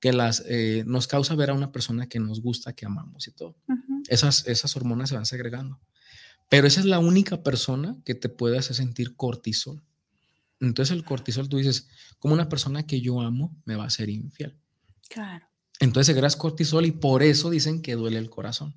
[0.00, 3.32] que las eh, nos causa ver a una persona que nos gusta, que amamos y
[3.32, 3.54] todo.
[4.08, 5.78] Esas, esas hormonas se van segregando.
[6.48, 9.84] Pero esa es la única persona que te puede hacer sentir cortisol.
[10.58, 14.08] Entonces el cortisol, tú dices, como una persona que yo amo me va a ser
[14.08, 14.58] infiel.
[15.08, 15.46] Claro.
[15.78, 18.74] Entonces segregas cortisol y por eso dicen que duele el corazón.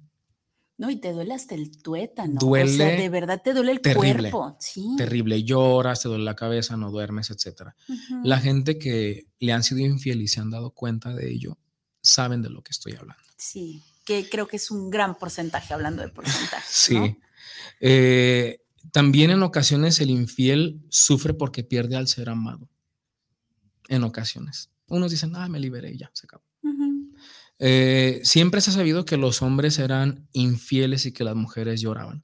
[0.78, 2.38] No, y te duele hasta el tuétano.
[2.38, 4.58] o sea, Duele de verdad te duele el terrible, cuerpo.
[4.60, 4.96] Sí.
[4.98, 7.70] Terrible, lloras, te duele la cabeza, no duermes, etc.
[8.24, 11.58] La gente que le han sido infiel y se han dado cuenta de ello,
[12.02, 13.24] saben de lo que estoy hablando.
[13.38, 16.66] Sí, que creo que es un gran porcentaje, hablando de porcentaje.
[16.70, 16.96] Sí.
[16.96, 17.18] ¿no?
[17.80, 22.70] Eh, también en ocasiones el infiel sufre porque pierde al ser amado.
[23.90, 24.72] En ocasiones.
[24.88, 26.44] Unos dicen, ah, me liberé y ya, se acabó.
[27.66, 32.24] Eh, siempre se ha sabido que los hombres eran infieles y que las mujeres lloraban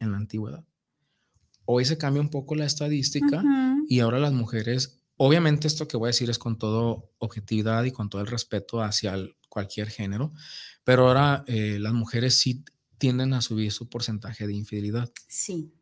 [0.00, 0.64] en la antigüedad.
[1.64, 3.40] Hoy se cambia un poco la estadística
[3.88, 7.92] y ahora las mujeres, obviamente esto que voy a decir es con todo objetividad y
[7.92, 10.32] con todo el respeto hacia el- cualquier género,
[10.82, 12.64] pero ahora eh, las mujeres sí
[12.98, 15.72] tienden a subir su porcentaje de infidelidad, Sí.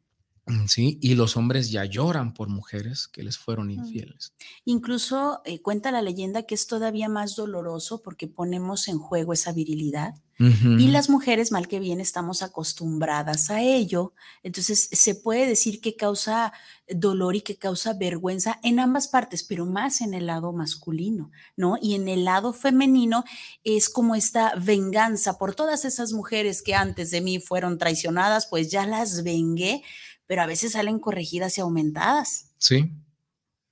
[0.66, 0.98] ¿Sí?
[1.00, 3.70] Y los hombres ya lloran por mujeres que les fueron Mm.
[3.70, 4.32] infieles.
[4.64, 9.52] Incluso eh, cuenta la leyenda que es todavía más doloroso porque ponemos en juego esa
[9.52, 14.14] virilidad y las mujeres, mal que bien, estamos acostumbradas a ello.
[14.42, 16.54] Entonces, se puede decir que causa
[16.88, 21.76] dolor y que causa vergüenza en ambas partes, pero más en el lado masculino, ¿no?
[21.82, 23.24] Y en el lado femenino
[23.64, 28.70] es como esta venganza por todas esas mujeres que antes de mí fueron traicionadas, pues
[28.70, 29.82] ya las vengué,
[30.30, 32.52] pero a veces salen corregidas y aumentadas.
[32.56, 32.88] Sí,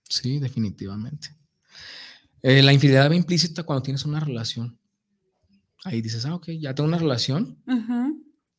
[0.09, 1.29] sí, definitivamente.
[2.43, 4.77] Eh, la infidelidad va implícita cuando tienes una relación.
[5.85, 7.63] Ahí dices, ah, ok, ya tengo una relación.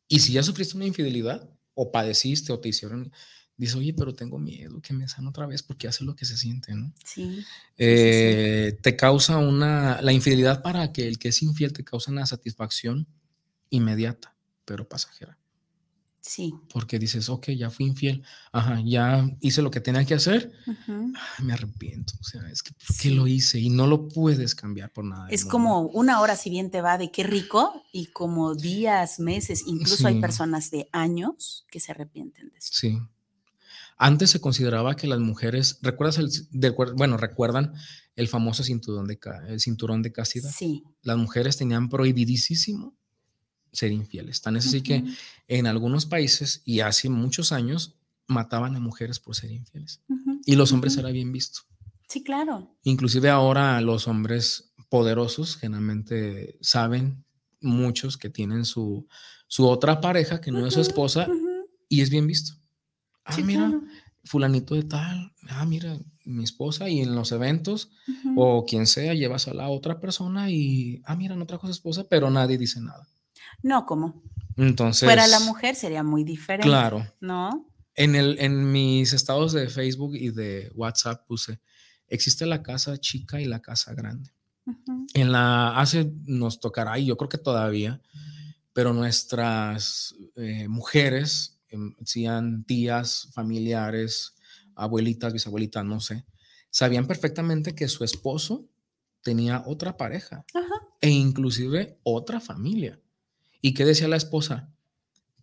[0.07, 3.11] Y si ya sufriste una infidelidad, o padeciste, o te hicieron,
[3.57, 6.37] dices, oye, pero tengo miedo que me sean otra vez porque hace lo que se
[6.37, 6.93] siente, ¿no?
[7.03, 7.43] Sí.
[7.77, 12.25] Eh, Te causa una, la infidelidad para que el que es infiel te causa una
[12.25, 13.07] satisfacción
[13.69, 15.37] inmediata, pero pasajera.
[16.21, 16.53] Sí.
[16.73, 20.51] Porque dices, ok, ya fui infiel, ajá, ya hice lo que tenía que hacer.
[20.67, 22.13] Ay, me arrepiento.
[22.19, 23.09] O sea, es que ¿por qué Sí.
[23.11, 23.59] lo hice?
[23.59, 25.27] Y no lo puedes cambiar por nada.
[25.29, 29.63] Es como una hora si bien te va de qué rico y como días, meses,
[29.65, 32.69] incluso hay personas de años que se arrepienten de eso.
[32.73, 32.99] Sí.
[33.97, 37.73] Antes se consideraba que las mujeres, ¿recuerdas el, de- bueno, recuerdan
[38.15, 40.49] el famoso cinturón de, el cinturón de castidad?
[40.55, 40.83] Sí.
[41.01, 42.93] Las mujeres tenían prohibidísimo
[43.71, 44.41] ser infieles.
[44.41, 45.03] Tan es así que
[45.47, 47.95] en algunos países y hace muchos años
[48.27, 50.01] mataban a mujeres por ser infieles.
[50.45, 51.61] Y los hombres era bien visto.
[52.07, 52.75] Sí, claro.
[52.83, 57.23] Inclusive ahora los hombres poderosos generalmente saben
[57.61, 59.07] muchos que tienen su,
[59.47, 61.27] su otra pareja que no es su esposa
[61.87, 62.53] y es bien visto.
[63.25, 63.83] Ah, Sí, mira, claro.
[64.23, 67.89] fulanito de tal, ah, mira, mi esposa y en los eventos
[68.35, 71.73] o quien sea llevas a la otra persona y, ah, mira, no trajo a su
[71.73, 73.07] esposa, pero nadie dice nada.
[73.61, 74.23] No, como
[74.57, 76.67] Entonces, fuera la mujer sería muy diferente.
[76.67, 77.05] Claro.
[77.19, 77.67] ¿No?
[77.95, 81.59] En, el, en mis estados de Facebook y de WhatsApp puse,
[82.07, 84.31] existe la casa chica y la casa grande.
[85.15, 88.01] En la, hace, nos tocará, y yo creo que todavía,
[88.71, 94.35] pero nuestras eh, mujeres, em, sean tías, familiares,
[94.75, 96.25] abuelitas, bisabuelitas, no sé,
[96.69, 98.69] sabían perfectamente que su esposo
[99.21, 100.45] tenía otra pareja
[101.01, 102.99] e inclusive otra familia.
[103.61, 104.69] ¿Y qué decía la esposa?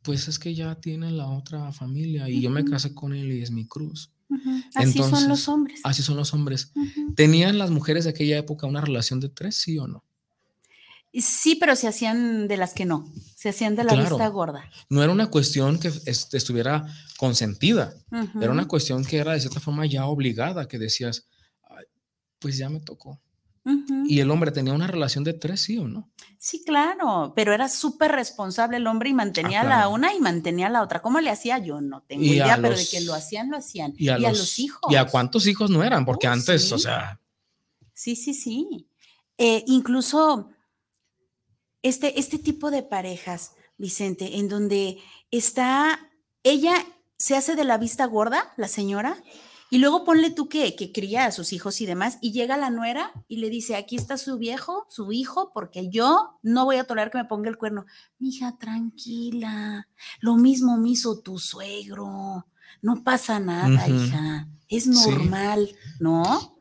[0.02, 3.42] Pues es que ya tiene la otra familia y yo me casé con él y
[3.42, 4.10] es mi cruz.
[4.74, 5.80] Así son los hombres.
[5.84, 6.72] Así son los hombres.
[7.14, 10.04] ¿Tenían las mujeres de aquella época una relación de tres, sí o no?
[11.18, 13.10] Sí, pero se hacían de las que no.
[13.36, 14.16] Se hacían de la Claro.
[14.16, 14.70] vista gorda.
[14.90, 17.94] No era una cuestión que est- estuviera consentida,
[18.40, 21.26] era una cuestión que era de cierta forma ya obligada, que decías,
[21.70, 21.84] "Ay,
[22.38, 23.18] pues ya me tocó.
[24.06, 26.10] Y el hombre tenía una relación de tres, sí o no.
[26.38, 29.90] Sí, claro, pero era súper responsable el hombre y mantenía la Ah, claro.
[29.90, 31.02] una y mantenía la otra.
[31.02, 31.58] ¿Cómo le hacía?
[31.58, 33.94] Yo no tengo Y idea, pero de que lo hacían, lo hacían.
[33.96, 34.92] Y a, los, hijos.
[34.92, 36.04] ¿Y a cuántos hijos no eran?
[36.04, 37.20] Porque Oh, antes, o sea,
[37.92, 38.88] Sí, sí, sí.
[39.38, 40.50] Eh, incluso
[41.82, 44.98] este, este tipo de parejas, Vicente, en donde
[45.30, 45.98] está
[46.42, 46.74] ella
[47.18, 49.16] se hace de la vista gorda, la señora,
[49.70, 52.70] y luego ponle tú que, que cría a sus hijos y demás, y llega la
[52.70, 56.84] nuera y le dice, aquí está su viejo, su hijo, porque yo no voy a
[56.84, 57.84] tolerar que me ponga el cuerno.
[58.18, 59.88] Mija, tranquila,
[60.20, 62.46] lo mismo me hizo tu suegro,
[62.80, 66.56] no pasa nada, hija, es normal, ¿no?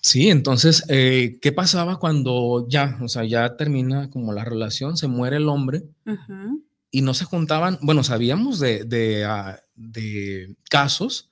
[0.00, 5.06] Sí, entonces, eh, ¿qué pasaba cuando ya, o sea, ya termina como la relación, se
[5.06, 5.84] muere el hombre
[6.90, 7.78] y no se juntaban?
[7.82, 11.31] Bueno, sabíamos de, de, ah, de casos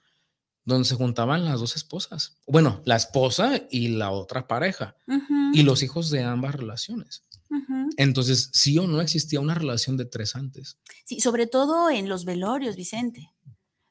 [0.65, 2.39] donde se juntaban las dos esposas.
[2.47, 4.97] Bueno, la esposa y la otra pareja
[5.53, 7.25] y los hijos de ambas relaciones.
[7.97, 10.79] Entonces, sí o no existía una relación de tres antes.
[11.05, 13.33] Sí, sobre todo en los velorios, Vicente,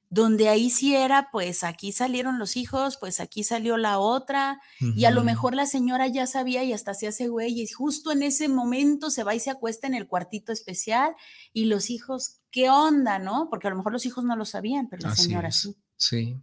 [0.09, 5.05] donde ahí sí era, pues aquí salieron los hijos, pues aquí salió la otra, y
[5.05, 8.23] a lo mejor la señora ya sabía y hasta se hace güey, y justo en
[8.23, 11.13] ese momento se va y se acuesta en el cuartito especial,
[11.51, 13.47] y los hijos, ¿qué onda, no?
[13.49, 15.75] Porque a lo mejor los hijos no lo sabían, pero la señora sí.
[15.97, 16.37] Sí.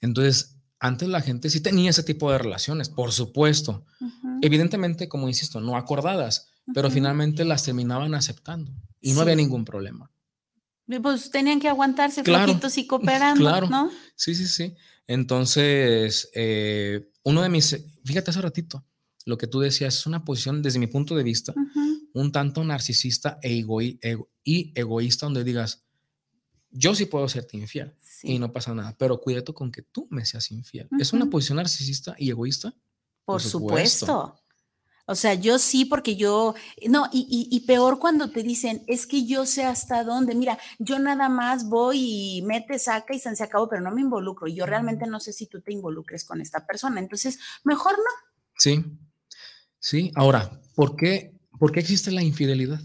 [0.00, 3.84] Entonces, antes la gente sí tenía ese tipo de relaciones, por supuesto.
[4.42, 10.10] Evidentemente, como insisto, no acordadas, pero finalmente las terminaban aceptando y no había ningún problema.
[11.02, 13.68] Pues tenían que aguantarse claro, y cooperando, claro.
[13.68, 13.90] ¿no?
[14.14, 14.74] Sí, sí, sí.
[15.08, 18.84] Entonces, eh, uno de mis, fíjate hace ratito,
[19.24, 21.54] lo que tú decías es una posición, desde mi punto de vista,
[22.12, 23.64] un tanto narcisista e
[24.44, 25.84] y egoísta, donde digas,
[26.70, 30.24] yo sí puedo serte infiel y no pasa nada, pero cuídate con que tú me
[30.24, 30.88] seas infiel.
[30.98, 32.74] ¿Es una posición narcisista y egoísta?
[33.24, 34.40] Por, supuesto.
[35.08, 36.54] O sea, yo sí, porque yo,
[36.88, 41.28] no, y, peor cuando te dicen, es que yo sé hasta dónde, mira, yo nada
[41.28, 44.48] más voy y mete, saca y se acabó, pero no me involucro.
[44.48, 48.40] Yo realmente no sé si tú te involucres con esta persona, entonces, mejor no.
[48.58, 48.84] Sí,
[49.78, 50.10] sí.
[50.16, 52.80] Ahora, ¿por qué, por qué existe la infidelidad?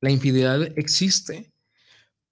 [0.00, 1.49] La infidelidad existe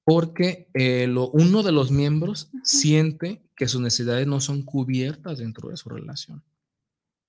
[0.09, 5.69] porque eh, lo, uno de los miembros siente que sus necesidades no son cubiertas dentro
[5.69, 6.43] de su relación.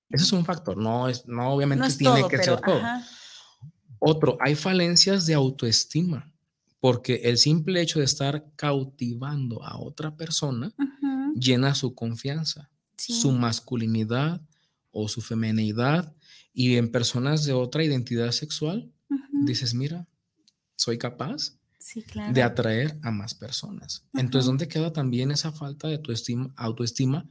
[0.10, 2.82] Ese es un factor, no es, no obviamente tiene que ser todo.
[4.00, 6.32] Otro, hay falencias de autoestima,
[6.80, 10.74] porque el simple hecho de estar cautivando a otra persona
[11.36, 14.40] llena su confianza, su masculinidad
[14.92, 16.14] o su feminidad,
[16.54, 18.90] y en personas de otra identidad sexual,
[19.44, 20.08] dices, mira,
[20.78, 21.59] soy capaz
[22.32, 24.04] de atraer a más personas.
[24.14, 26.12] Entonces, ¿dónde queda también esa falta de tu
[26.58, 27.26] autoestima?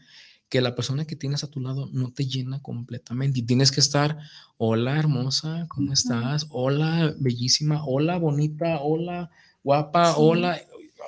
[0.49, 3.81] Que la persona que tienes a tu lado no te llena completamente y tienes que
[3.81, 4.19] estar,
[4.57, 6.47] hola hermosa, ¿cómo estás?
[6.49, 9.31] Hola bellísima, hola bonita, hola
[9.63, 10.59] guapa, hola.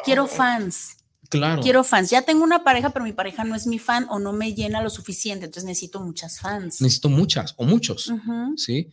[0.05, 0.99] Quiero fans.
[1.30, 1.62] Claro.
[1.62, 2.10] Quiero fans.
[2.10, 4.82] Ya tengo una pareja, pero mi pareja no es mi fan o no me llena
[4.82, 6.80] lo suficiente, entonces necesito muchas fans.
[6.80, 8.12] Necesito muchas o muchos,
[8.56, 8.90] ¿sí?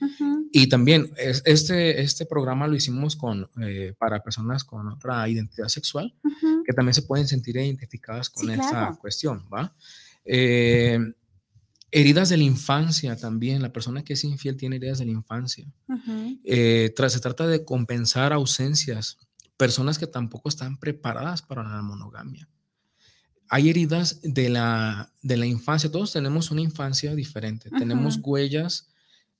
[0.51, 6.13] Y también este, este programa lo hicimos con, eh, para personas con otra identidad sexual,
[6.63, 9.75] que también se pueden sentir identificadas con esta cuestión, ¿va?
[10.23, 10.99] Eh,
[11.89, 15.65] heridas de la infancia también, la persona que es infiel tiene heridas de la infancia.
[16.43, 19.17] Eh, se trata de compensar ausencias
[19.57, 22.47] personas que tampoco están preparadas para la monogamia.
[23.49, 28.89] Hay heridas de la, de la infancia, todos tenemos una infancia diferente, tenemos huellas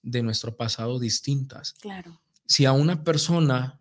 [0.02, 1.74] de nuestro pasado distintas.
[1.74, 2.22] Claro.
[2.46, 3.80] Si a una persona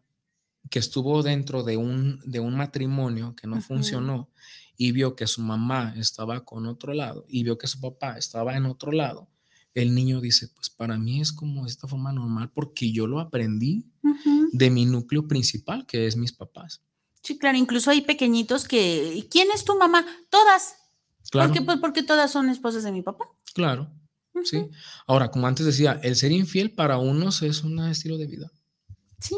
[0.68, 4.29] que estuvo dentro de un, de un matrimonio que no funcionó
[4.77, 8.57] y vio que su mamá estaba con otro lado y vio que su papá estaba
[8.57, 9.29] en otro lado,
[9.77, 13.21] el niño dice, pues para mí es como de esta forma normal porque yo lo
[13.21, 13.85] aprendí
[14.53, 16.83] de mi núcleo principal, que es mis papás.
[17.23, 20.07] Sí, claro, incluso hay pequeñitos que, ¿quién es tu mamá?
[20.31, 20.77] Todas.
[21.31, 21.49] Claro.
[21.49, 21.65] ¿Por qué?
[21.65, 23.27] Pues porque todas son esposas de mi papá.
[23.53, 23.93] Claro,
[24.45, 24.67] sí.
[25.07, 28.51] Ahora, como antes decía, el ser infiel para unos es un estilo de vida.
[29.21, 29.37] Sí.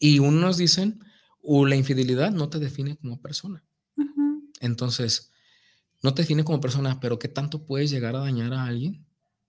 [0.00, 1.04] Y unos dicen,
[1.40, 3.64] o la infidelidad no te define como persona.
[4.60, 5.30] Entonces,
[6.02, 9.06] no te define como persona, pero ¿qué tanto puedes llegar a dañar a alguien?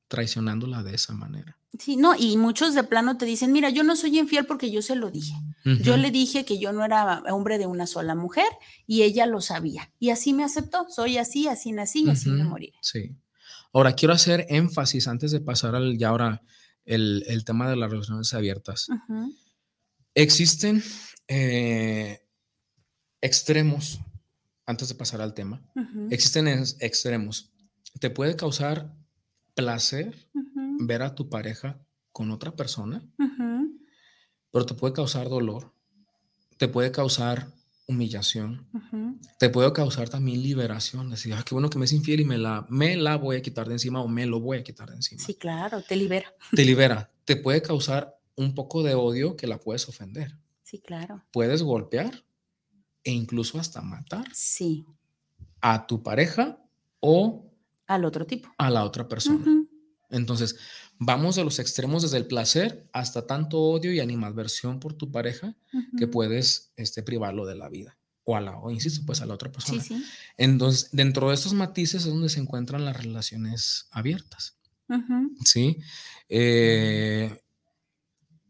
[0.09, 1.57] Traicionándola de esa manera.
[1.77, 4.81] Sí, no, y muchos de plano te dicen, mira, yo no soy infiel porque yo
[4.81, 5.35] se lo dije.
[5.83, 8.47] Yo le dije que yo no era hombre de una sola mujer
[8.87, 9.93] y ella lo sabía.
[9.99, 12.73] Y así me aceptó, soy así, así nací y así me moriré.
[12.81, 13.15] Sí.
[13.71, 16.41] Ahora, quiero hacer énfasis antes de pasar al ya ahora
[16.85, 18.87] el, tema de las relaciones abiertas.
[20.15, 20.83] Existen
[21.27, 22.19] eh,
[23.21, 23.99] extremos,
[24.65, 25.61] antes de pasar al tema,
[26.09, 26.47] existen
[26.79, 27.51] extremos.
[27.99, 28.98] Te puede causar
[29.55, 30.29] placer
[30.79, 31.79] ver a tu pareja
[32.11, 33.03] con otra persona,
[34.51, 35.73] pero te puede causar dolor,
[36.57, 37.53] te puede causar
[37.87, 38.67] humillación,
[39.39, 42.37] te puede causar también liberación, decir, ah, qué bueno que me es infiel y me
[42.37, 44.97] la, me la voy a quitar de encima o me lo voy a quitar de
[44.97, 45.23] encima.
[45.23, 46.33] Sí, claro, te libera.
[46.53, 50.37] Te libera, te puede causar un poco de odio que la puedes ofender.
[50.63, 51.23] Sí, claro.
[51.31, 52.23] Puedes golpear
[53.03, 54.25] e incluso hasta matar.
[54.33, 54.85] Sí.
[55.61, 56.61] A tu pareja
[56.99, 57.48] o
[57.89, 58.49] al otro tipo.
[58.57, 59.43] A la otra persona.
[60.09, 60.55] Entonces,
[60.99, 65.57] vamos de los extremos desde el placer hasta tanto odio y animadversión por tu pareja
[65.97, 67.97] que puedes este, privarlo de la vida.
[68.23, 69.81] O a la, o insisto, pues a la otra persona.
[69.81, 70.05] Sí, sí.
[70.37, 74.59] Entonces, dentro de estos matices es donde se encuentran las relaciones abiertas.
[75.43, 75.77] Sí.
[76.27, 77.35] Eh,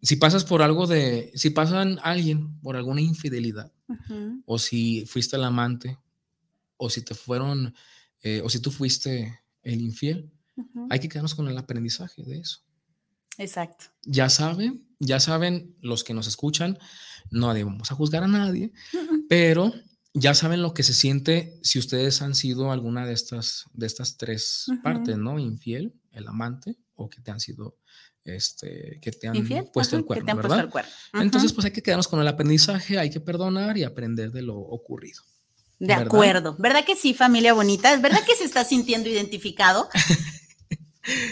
[0.01, 3.71] si pasas por algo de, si pasan alguien por alguna infidelidad,
[4.45, 5.97] o si fuiste el amante,
[6.77, 7.73] o si te fueron,
[8.21, 10.31] eh, o si tú fuiste el infiel,
[10.89, 12.61] hay que quedarnos con el aprendizaje de eso.
[13.37, 13.85] Exacto.
[14.03, 16.77] Ya saben, ya saben los que nos escuchan,
[17.31, 18.73] no debemos a juzgar a nadie,
[19.29, 19.73] pero
[20.13, 24.17] ya saben lo que se siente si ustedes han sido alguna de estas, de estas
[24.17, 25.39] tres partes, ¿no?
[25.39, 27.77] Infiel, el amante, o que te han sido,
[28.25, 30.69] este, que te han puesto el cuerno, ¿verdad?
[31.13, 34.57] Entonces, pues hay que quedarnos con el aprendizaje, hay que perdonar y aprender de lo
[34.57, 35.23] ocurrido.
[35.79, 36.55] De acuerdo.
[36.59, 37.93] ¿Verdad que sí, familia bonita?
[37.93, 39.89] ¿Es verdad que se está sintiendo identificado?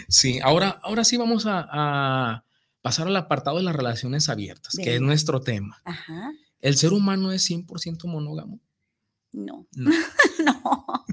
[0.07, 2.43] Sí, ahora, ahora sí vamos a,
[2.81, 5.83] pasar al apartado de las relaciones abiertas, que es nuestro tema.
[6.61, 8.59] ¿El ser humano es 100% monógamo?
[9.33, 11.05] No, no.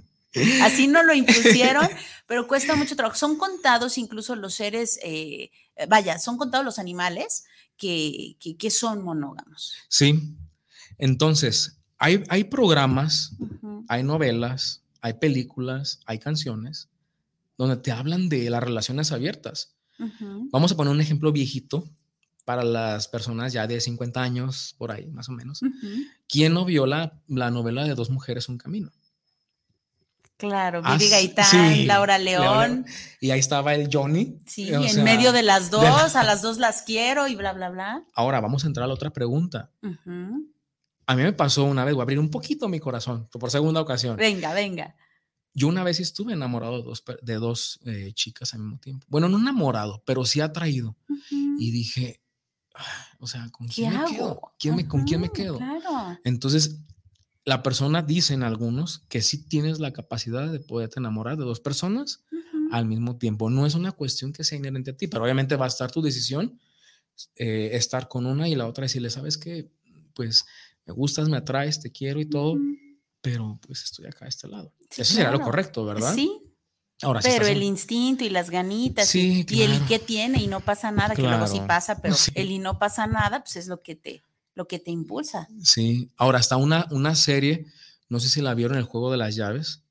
[0.63, 1.89] Así no lo impusieron,
[2.27, 3.17] pero cuesta mucho trabajo.
[3.17, 5.51] Son contados incluso los seres, eh,
[5.89, 7.45] vaya, son contados los animales
[7.77, 9.75] que, que, son monógamos.
[9.89, 10.37] Sí,
[10.99, 13.35] entonces, hay, hay programas,
[13.89, 16.91] hay novelas, hay películas, hay canciones
[17.57, 19.75] donde te hablan de las relaciones abiertas.
[20.51, 21.89] Vamos a poner un ejemplo viejito
[22.45, 25.61] para las personas ya de 50 años, por ahí más o menos.
[26.29, 28.93] ¿Quién no vio la, novela de Dos Mujeres, Un Camino?
[30.37, 32.85] Claro, Vivi Gaitán, Laura León.
[33.19, 34.41] Y ahí estaba el Johnny.
[34.45, 38.05] Sí, en medio de las dos, a las dos las quiero y bla, bla, bla.
[38.15, 39.71] Ahora vamos a entrar a la otra pregunta.
[41.07, 43.81] A mí me pasó una vez, voy a abrir un poquito mi corazón, por segunda
[43.81, 44.17] ocasión.
[44.17, 44.97] Venga, venga.
[45.53, 49.07] Yo una vez estuve enamorado de dos, de dos eh, chicas al mismo tiempo.
[49.09, 50.97] Bueno, no enamorado, pero sí atraído.
[51.31, 52.21] Y dije,
[52.75, 54.41] ah, o sea, ¿con quién me quedo?
[54.89, 55.61] ¿Con quién me quedo?
[56.25, 56.81] Entonces,
[57.45, 62.25] la persona dicen algunos que sí tienes la capacidad de poderte enamorar de dos personas
[62.73, 63.51] al mismo tiempo.
[63.51, 66.03] No es una cuestión que sea inherente a ti, pero obviamente va a estar tu
[66.03, 66.59] decisión
[67.37, 69.71] eh, estar con una y la otra decirle, ¿sabes qué?
[70.15, 70.47] Pues
[70.87, 72.57] me gustas, me atraes, te quiero y todo,
[73.21, 74.73] pero pues estoy acá a este lado.
[74.91, 76.15] Eso sería lo correcto, ¿verdad?
[76.15, 76.41] Sí.
[77.03, 80.93] Ahora, pero el instinto y las ganitas y, el y qué tiene y no pasa
[80.93, 83.97] nada, que luego sí pasa, pero el y no pasa nada, pues es lo que
[83.97, 84.23] te,
[84.55, 85.49] lo que te impulsa.
[85.63, 86.11] Sí.
[86.17, 87.67] Ahora, hasta una, una serie,
[88.09, 89.83] no sé si la vieron, El Juego de las Llaves.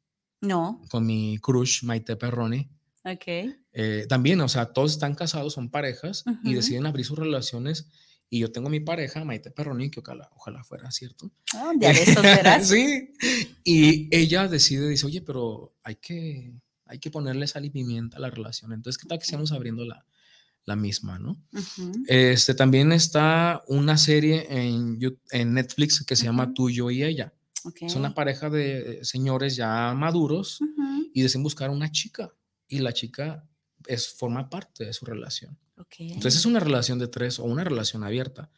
[0.41, 0.81] No.
[0.89, 2.69] Con mi crush, Maite Perroni.
[3.03, 3.27] Ok.
[3.73, 7.87] Eh, también, o sea, todos están casados, son parejas y deciden abrir sus relaciones
[8.33, 11.31] y yo tengo mi pareja, Maite Perroni, que ojalá, ojalá fuera cierto.
[11.53, 12.59] Ah, de eso será.
[12.63, 13.11] sí.
[13.63, 16.51] Y ella decide, dice, oye, pero hay que,
[16.87, 18.73] hay que ponerle sal y pimienta a la relación.
[18.73, 20.03] Entonces, ¿qué tal que estamos abriendo la,
[20.65, 21.37] la misma, no?
[22.07, 24.97] Este también está una serie en,
[25.29, 27.35] en Netflix que se llama Tú, yo y ella.
[27.81, 30.59] Es una pareja de señores ya maduros
[31.13, 32.33] y deciden buscar una chica
[32.67, 33.47] y la chica
[33.85, 35.55] es, forma parte de su relación.
[35.97, 38.49] Entonces es una relación de tres o una relación abierta.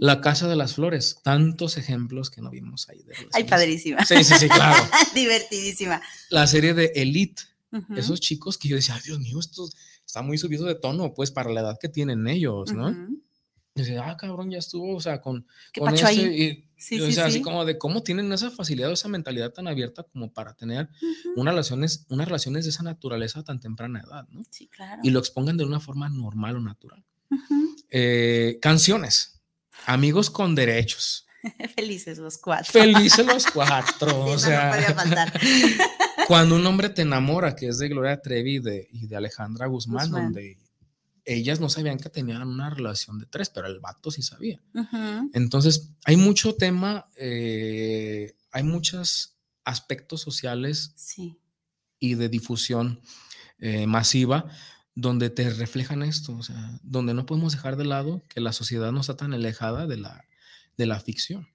[0.00, 3.04] La Casa de las Flores, tantos ejemplos que no vimos ahí.
[3.32, 4.04] Ay, padrísima.
[4.04, 4.82] Sí, sí, sí, claro.
[5.14, 6.00] Divertidísima.
[6.30, 7.42] La serie de Elite,
[7.96, 9.68] esos chicos que yo decía, Dios mío, esto
[10.04, 12.90] está muy subido de tono, pues para la edad que tienen ellos, ¿no?
[12.90, 15.46] Y decía, ah, cabrón, ya estuvo, o sea, con,
[15.78, 19.08] con ese, y, sí, o sea, así como de cómo tienen esa facilidad o esa
[19.08, 20.88] mentalidad tan abierta como para tener
[21.36, 24.42] unas, relaciones, unas relaciones de esa naturaleza a tan temprana edad, ¿no?
[24.50, 25.00] Sí, claro.
[25.02, 27.04] Y lo expongan de una forma normal o natural.
[27.90, 29.40] Eh, canciones,
[29.86, 31.26] amigos con derechos.
[31.76, 32.72] Felices los cuatro.
[32.72, 34.24] Felices los cuatro.
[34.24, 35.40] o sea, no podía faltar.
[36.26, 39.66] cuando un hombre te enamora, que es de Gloria Trevi y de, y de Alejandra
[39.66, 40.58] Guzmán, donde
[41.28, 44.62] ellas no sabían que tenían una relación de tres, pero el vato sí sabía.
[45.34, 50.94] Entonces, hay mucho tema, eh, hay muchos aspectos sociales
[52.00, 53.00] y de difusión
[53.58, 54.46] eh, masiva
[54.94, 58.90] donde te reflejan esto, o sea, donde no podemos dejar de lado que la sociedad
[58.90, 60.24] no está tan alejada de la,
[60.76, 61.46] de la ficción.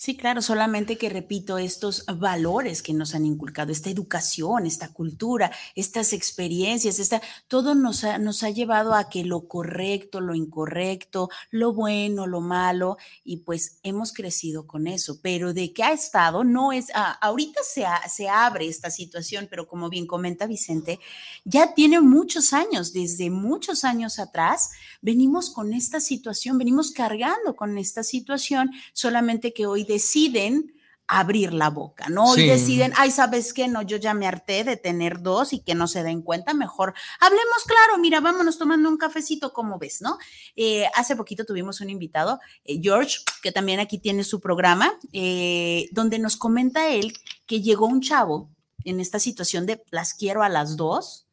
[0.00, 5.50] Sí, claro, solamente que repito estos valores que nos han inculcado, esta educación, esta cultura,
[5.74, 11.30] estas experiencias, esta, todo nos ha, nos ha llevado a que lo correcto, lo incorrecto,
[11.50, 15.18] lo bueno, lo malo, y pues hemos crecido con eso.
[15.20, 19.66] Pero de qué ha estado, no es, ah, ahorita se, se abre esta situación, pero
[19.66, 21.00] como bien comenta Vicente,
[21.44, 24.70] ya tiene muchos años, desde muchos años atrás,
[25.02, 30.72] venimos con esta situación, venimos cargando con esta situación, solamente que hoy deciden
[31.08, 32.36] abrir la boca, ¿no?
[32.36, 33.66] Y deciden, ay, ¿sabes qué?
[33.66, 36.92] No, yo ya me harté de tener dos y que no se den cuenta, mejor
[37.18, 40.18] hablemos claro, mira, vámonos tomando un cafecito, como ves, no?
[40.54, 45.88] Eh, hace poquito tuvimos un invitado, eh, George, que también aquí tiene su programa, eh,
[45.92, 47.14] donde nos comenta él
[47.46, 48.50] que llegó un chavo
[48.84, 51.26] en esta situación de las quiero a las dos,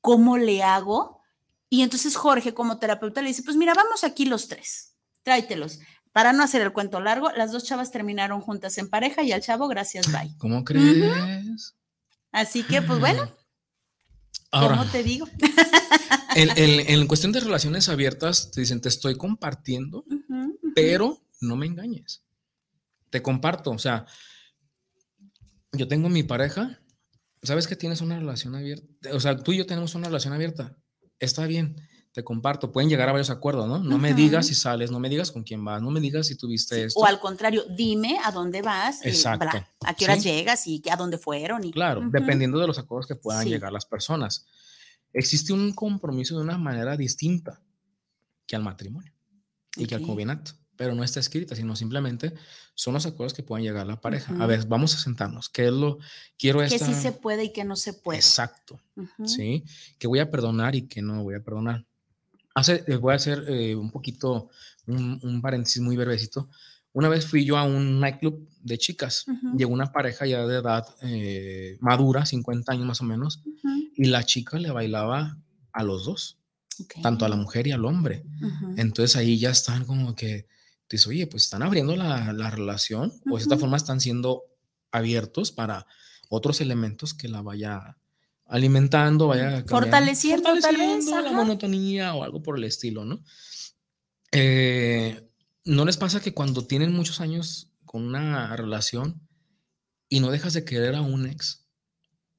[0.00, 1.20] ¿cómo le hago?
[1.68, 5.78] Y entonces Jorge, como terapeuta, le dice, pues mira, vamos aquí los tres, tráetelos.
[6.12, 9.42] Para no hacer el cuento largo, las dos chavas terminaron juntas en pareja y al
[9.42, 10.34] chavo, gracias, bye.
[10.38, 11.76] ¿Cómo crees?
[12.32, 13.32] Así que, pues bueno.
[14.50, 15.28] ¿Cómo te digo?
[16.34, 20.04] en, cuestión de relaciones abiertas, te dicen, te estoy compartiendo,
[20.74, 22.24] pero no me engañes.
[23.10, 24.06] Te comparto, o sea,
[25.72, 26.80] yo tengo mi pareja,
[27.42, 28.86] ¿sabes que tienes una relación abierta?
[29.12, 30.76] O sea, tú y yo tenemos una relación abierta.
[31.20, 31.76] Está bien,
[32.12, 33.78] te comparto, pueden llegar a varios acuerdos, ¿no?
[33.78, 36.36] No me digas si sales, no me digas con quién vas, no me digas si
[36.36, 36.98] tuviste esto.
[36.98, 39.46] O al contrario, dime a dónde vas, Exacto.
[39.84, 41.64] a qué hora llegas y a dónde fueron.
[41.64, 44.46] Y, claro, dependiendo de los acuerdos que puedan llegar las personas.
[45.12, 47.60] Existe un compromiso de una manera distinta
[48.46, 49.12] que al matrimonio
[49.76, 52.32] y que al combinato, pero no está escrita, sino simplemente
[52.74, 54.34] son los acuerdos que puedan llegar a la pareja.
[54.40, 55.48] A ver, vamos a sentarnos.
[55.48, 55.98] ¿Qué es lo
[56.38, 56.78] quiero esta...
[56.78, 58.18] Que sí se puede y que no se puede.
[58.18, 58.80] Exacto.
[59.24, 59.64] Sí,
[59.98, 61.86] que voy a perdonar y que no voy a perdonar
[62.66, 64.48] les voy a hacer eh, un poquito,
[64.86, 66.48] un, paréntesis muy brevecito.
[66.92, 69.24] Una vez fui yo a un nightclub de chicas.
[69.56, 73.42] Llegó una pareja ya de edad eh, madura, 50 años más o menos,
[73.94, 75.38] y la chica le bailaba
[75.72, 76.38] a los dos,
[77.02, 78.24] tanto a la mujer y al hombre.
[78.76, 80.46] Entonces ahí ya están como que,
[80.88, 84.42] dices, oye, pues están abriendo la, la relación, o de esta forma están siendo
[84.90, 85.86] abiertos para
[86.28, 87.96] otros elementos que la vaya
[88.50, 93.22] alimentando, vaya fortaleciendo, tal vez, la monotonía o algo por el estilo, ¿no?
[94.32, 95.28] Eh,
[95.64, 99.26] ¿No les pasa que cuando tienen muchos años con una relación
[100.08, 101.66] y no dejas de querer a un ex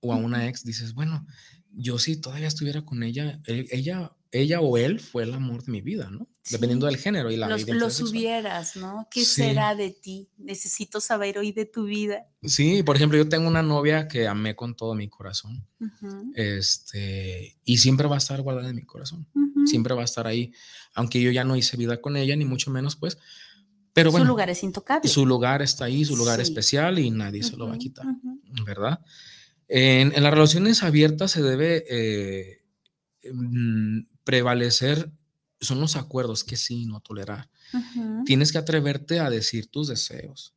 [0.02, 1.26] o a una ex, dices, bueno,
[1.72, 5.82] yo si todavía estuviera con ella, ella ella o él fue el amor de mi
[5.82, 6.28] vida, ¿no?
[6.50, 9.08] Dependiendo del género y la Los, los hubieras, ¿no?
[9.12, 10.30] ¿Qué será de ti?
[10.38, 12.26] Necesito saber hoy de tu vida.
[12.44, 15.68] Sí, por ejemplo, yo tengo una novia que amé con todo mi corazón.
[16.34, 19.28] Este, y siempre va a estar guardada en mi corazón.
[19.66, 20.52] Siempre va a estar ahí,
[20.96, 23.20] aunque yo ya no hice vida con ella, ni mucho menos, pues.
[23.94, 24.26] Pero bueno.
[24.26, 25.10] Su lugar es intocable.
[25.10, 28.06] Su lugar está ahí, su lugar especial y nadie se lo va a quitar,
[28.66, 29.02] ¿verdad?
[29.68, 32.64] En, las relaciones abiertas se debe eh,
[33.32, 35.12] mm, prevalecer
[35.62, 37.50] son los acuerdos que sí, no tolerar.
[38.26, 40.56] Tienes que atreverte a decir tus deseos,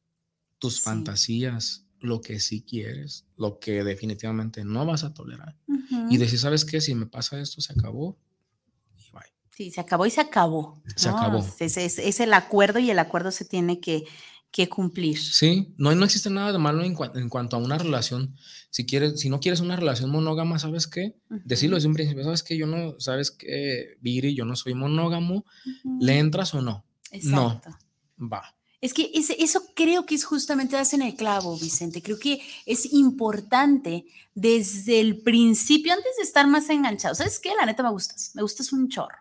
[0.59, 5.57] tus fantasías, lo que sí quieres, lo que definitivamente no vas a tolerar.
[6.11, 6.81] Y decir, ¿sabes qué?
[6.81, 8.19] Si me pasa esto, se acabó.
[8.97, 9.23] Y bye.
[9.51, 10.83] Sí, se acabó y se acabó.
[10.97, 11.47] Se acabó.
[11.61, 14.05] es, el acuerdo y el acuerdo se tiene que,
[14.55, 15.19] que cumplir.
[15.19, 18.37] Sí, no, no existe nada de malo en, cuanto a una relación.
[18.71, 21.17] Si quieres, si no quieres una relación monógama, ¿sabes qué?
[21.29, 22.57] Decirlo desde un principio, ¿sabes qué?
[22.57, 24.37] Yo no, ¿sabes qué, Viri?
[24.37, 25.45] Yo no soy monógamo.
[26.01, 26.87] ¿Le entras o no?
[27.11, 27.71] Exacto.
[28.17, 28.55] No, va.
[28.81, 32.01] Es que eso creo que es justamente das en el clavo, Vicente.
[32.01, 34.05] Creo que es importante
[34.37, 37.17] desde el principio, antes de estar más enganchado.
[37.17, 37.51] ¿Sabes qué?
[37.59, 39.19] La neta me gustas, me gustas un chorro.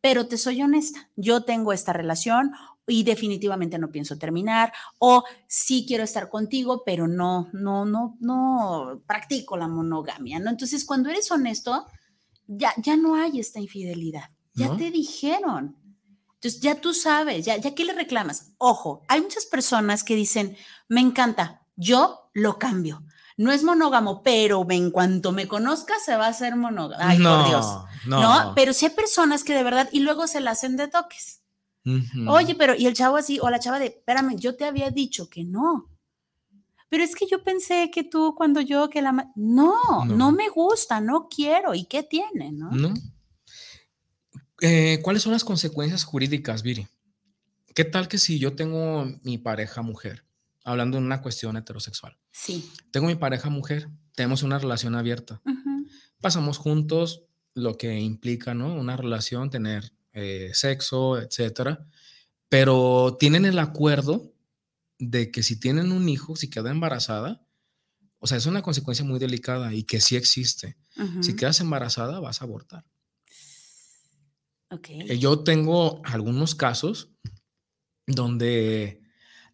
[0.00, 2.52] Pero te soy honesta, yo tengo esta relación
[2.90, 9.02] y definitivamente no pienso terminar o sí quiero estar contigo, pero no, no, no, no
[9.06, 10.50] practico la monogamia, ¿no?
[10.50, 11.86] Entonces, cuando eres honesto,
[12.46, 15.76] ya, ya no hay esta infidelidad, ya te dijeron.
[16.34, 18.52] Entonces, ya tú sabes, ya, ya que le reclamas.
[18.58, 20.56] Ojo, hay muchas personas que dicen,
[20.88, 23.04] me encanta, yo lo cambio.
[23.36, 27.02] No es monógamo, pero en cuanto me conozca se va a hacer monógamo.
[27.02, 27.66] Ay, por Dios.
[28.06, 28.20] No.
[28.20, 28.54] no.
[28.54, 31.39] Pero sí hay personas que de verdad, y luego se la hacen de toques.
[32.28, 35.28] Oye, pero, y el chavo así, o la chava de, espérame, yo te había dicho
[35.28, 35.88] que no.
[36.88, 39.30] Pero es que yo pensé que tú, cuando yo, que la.
[39.36, 41.74] No, no, me gusta, no quiero.
[41.74, 42.70] ¿Y qué tiene, no?
[44.60, 46.88] Eh, ¿Cuáles son las consecuencias jurídicas, Viri?
[47.74, 50.24] ¿Qué tal que si yo tengo mi pareja mujer,
[50.64, 52.18] hablando de una cuestión heterosexual?
[52.32, 52.68] Sí.
[52.90, 55.40] Tengo mi pareja mujer, tenemos una relación abierta.
[56.20, 57.22] Pasamos juntos,
[57.54, 58.74] lo que implica, ¿no?
[58.74, 61.86] Una relación, tener eh, sexo, etcétera,
[62.48, 64.34] pero tienen el acuerdo
[64.98, 67.46] de que si tienen un hijo, si queda embarazada,
[68.18, 70.76] o sea, es una consecuencia muy delicada y que sí existe.
[71.22, 72.84] Si quedas embarazada, vas a abortar.
[74.68, 75.00] Okay.
[75.08, 77.10] Eh, yo tengo algunos casos
[78.06, 79.00] donde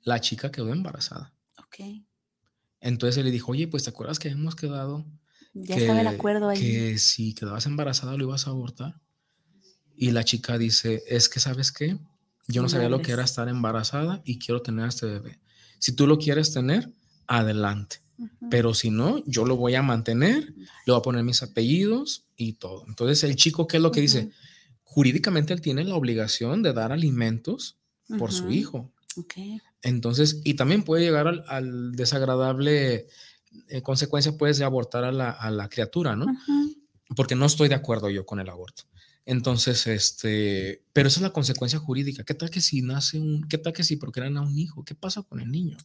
[0.02, 1.34] la chica quedó embarazada.
[1.66, 2.04] Okay.
[2.80, 5.06] Entonces él le dijo, oye, pues te acuerdas que hemos quedado.
[5.54, 6.60] Ya estaba el acuerdo ahí.
[6.60, 9.00] Que si quedabas embarazada lo ibas a abortar.
[9.96, 11.98] Y la chica dice, es que sabes qué,
[12.48, 15.38] yo no sabía lo que era estar embarazada y quiero tener a este bebé.
[15.78, 16.90] Si tú lo quieres tener,
[17.26, 18.00] adelante.
[18.50, 22.54] Pero si no, yo lo voy a mantener, le voy a poner mis apellidos y
[22.54, 22.84] todo.
[22.86, 24.30] Entonces, el chico, ¿qué es lo que dice?
[24.84, 27.76] Jurídicamente él tiene la obligación de dar alimentos
[28.18, 28.90] por su hijo.
[29.82, 33.06] Entonces, y también puede llegar al, desagradable
[33.68, 36.26] eh, consecuencia, puedes abortar a la, criatura, ¿no?
[37.14, 38.84] Porque no estoy de acuerdo yo con el aborto.
[39.26, 42.22] Entonces, este, pero esa es la consecuencia jurídica.
[42.22, 44.84] ¿Qué tal que si nace un, qué tal que si procrean a un hijo?
[44.84, 45.76] ¿Qué pasa con el niño?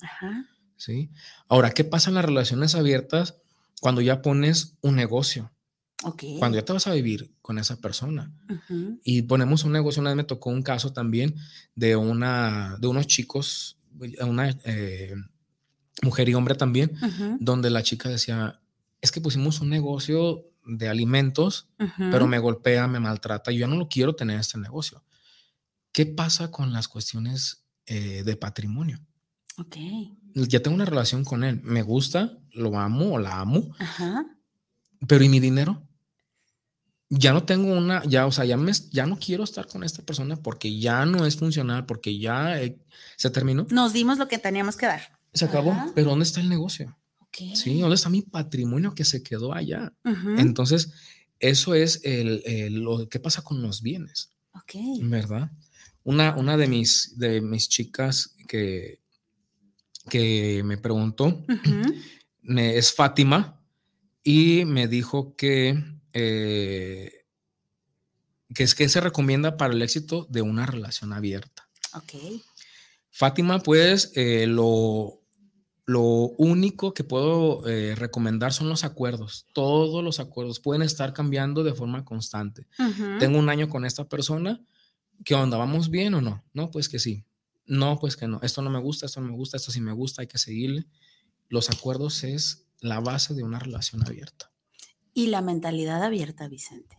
[0.77, 1.09] ¿Sí?
[1.47, 3.35] Ahora, ¿qué pasa en las relaciones abiertas
[3.81, 5.51] cuando ya pones un negocio?
[6.39, 8.31] Cuando ya te vas a vivir con esa persona.
[9.03, 11.35] Y ponemos un negocio, una vez me tocó un caso también
[11.75, 13.77] de, una, de unos chicos,
[14.19, 15.15] una eh,
[16.03, 16.91] mujer y hombre también,
[17.39, 18.59] donde la chica decía,
[19.01, 23.75] es que pusimos un negocio de alimentos, pero me golpea, me maltrata, y yo no
[23.75, 25.03] lo quiero tener este negocio.
[25.91, 28.99] ¿Qué pasa con las cuestiones eh, de patrimonio?
[29.57, 29.75] Ok.
[30.33, 33.75] Ya tengo una relación con él, me gusta, lo amo o la amo,
[35.07, 35.85] pero ¿y mi dinero?
[37.13, 40.01] ya no tengo una, ya, o sea, ya, me, ya no quiero estar con esta
[40.01, 42.79] persona porque ya no es funcional, porque ya eh,
[43.17, 43.67] se terminó.
[43.69, 45.19] Nos dimos lo que teníamos que dar.
[45.33, 46.97] Se acabó, pero ¿dónde está el negocio?
[47.31, 49.93] Sí, ¿dónde está mi patrimonio que se quedó allá?
[50.37, 50.91] Entonces,
[51.39, 54.31] eso es el, lo que pasa con los bienes.
[54.53, 54.75] Ok.
[55.01, 55.51] ¿Verdad?
[56.03, 58.99] Una, una de, mis, de mis chicas que,
[60.09, 61.45] que me preguntó
[62.43, 63.61] es Fátima
[64.23, 65.81] y me dijo que
[66.13, 67.21] eh,
[68.53, 71.69] que es que se recomienda para el éxito de una relación abierta.
[71.93, 72.13] Ok.
[73.09, 75.20] Fátima, pues eh, lo,
[75.91, 76.01] lo
[76.37, 79.45] único que puedo eh, recomendar son los acuerdos.
[79.53, 82.67] Todos los acuerdos pueden estar cambiando de forma constante.
[83.19, 84.61] Tengo un año con esta persona.
[85.25, 85.57] ¿Qué onda?
[85.57, 86.43] ¿Vamos bien o no?
[86.53, 87.25] No, pues que sí.
[87.65, 88.39] No, pues que no.
[88.41, 90.87] Esto no me gusta, esto no me gusta, esto sí me gusta, hay que seguirle.
[91.49, 94.51] Los acuerdos es la base de una relación abierta
[95.13, 96.97] y la mentalidad abierta, Vicente.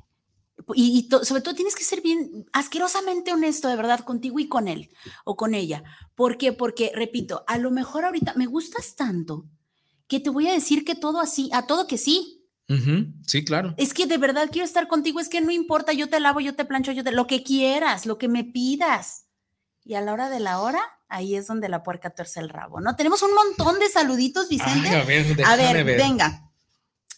[0.74, 4.90] Y, sobre todo tienes que ser bien asquerosamente honesto, de verdad, contigo y con él
[5.24, 5.82] o con ella.
[6.14, 6.52] ¿Por qué?
[6.52, 9.46] Porque, repito, a lo mejor ahorita me gustas tanto
[10.08, 12.38] que te voy a decir que todo así, a todo que sí.
[13.26, 13.74] Sí, claro.
[13.76, 16.54] Es que de verdad quiero estar contigo, es que no importa, yo te lavo, yo
[16.54, 19.26] te plancho, yo te, lo que quieras, lo que me pidas.
[19.84, 22.80] Y a la hora de la hora, ahí es donde la puerca tuerce el rabo,
[22.80, 22.96] ¿no?
[22.96, 24.88] Tenemos un montón de saluditos, Vicente.
[24.88, 26.51] a ver, a ver, venga.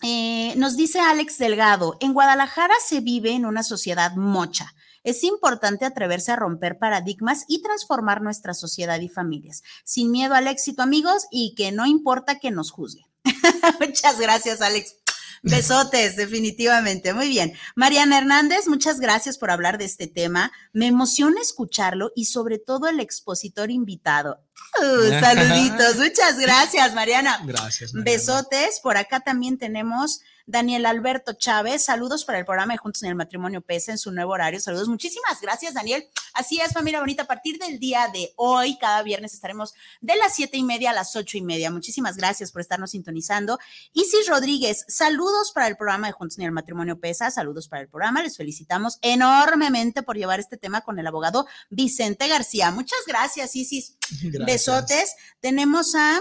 [0.06, 4.74] Eh, nos dice Alex Delgado, en Guadalajara se vive en una sociedad mocha.
[5.02, 9.62] Es importante atreverse a romper paradigmas y transformar nuestra sociedad y familias.
[9.82, 13.06] Sin miedo al éxito, amigos, y que no importa que nos juzguen.
[13.80, 14.96] Muchas gracias, Alex.
[15.44, 17.14] Besotes, definitivamente.
[17.14, 17.52] Muy bien.
[17.76, 20.52] Mariana Hernández, muchas gracias por hablar de este tema.
[20.72, 24.40] Me emociona escucharlo y sobre todo el expositor invitado.
[24.80, 25.96] Uh, saluditos.
[25.98, 27.40] Muchas gracias, Mariana.
[27.44, 27.92] Gracias.
[27.92, 28.80] Besotes.
[28.80, 33.14] Por acá también tenemos Daniel Alberto Chávez, saludos para el programa de Juntos en el
[33.14, 34.60] Matrimonio Pesa en su nuevo horario.
[34.60, 36.06] Saludos, muchísimas gracias, Daniel.
[36.34, 40.34] Así es, familia bonita, a partir del día de hoy, cada viernes estaremos de las
[40.34, 41.70] siete y media a las ocho y media.
[41.70, 43.58] Muchísimas gracias por estarnos sintonizando.
[43.92, 47.88] Isis Rodríguez, saludos para el programa de Juntos en el Matrimonio Pesa, saludos para el
[47.88, 48.22] programa.
[48.22, 52.70] Les felicitamos enormemente por llevar este tema con el abogado Vicente García.
[52.70, 53.96] Muchas gracias, Isis.
[54.44, 55.14] Besotes.
[55.40, 56.20] Tenemos a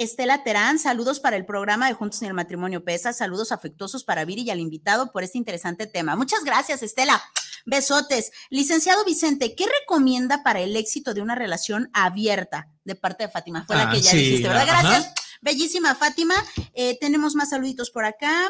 [0.00, 4.24] Estela Terán, saludos para el programa de Juntos en el Matrimonio Pesa, saludos afectuosos para
[4.24, 6.16] Viri y al invitado por este interesante tema.
[6.16, 7.22] Muchas gracias, Estela.
[7.66, 8.32] Besotes.
[8.48, 13.66] Licenciado Vicente, ¿qué recomienda para el éxito de una relación abierta de parte de Fátima?
[13.66, 14.66] Fue la ah, que ya dijiste, ¿verdad?
[14.68, 15.12] Gracias.
[15.42, 16.34] Bellísima Fátima.
[16.72, 18.48] Eh, tenemos más saluditos por acá.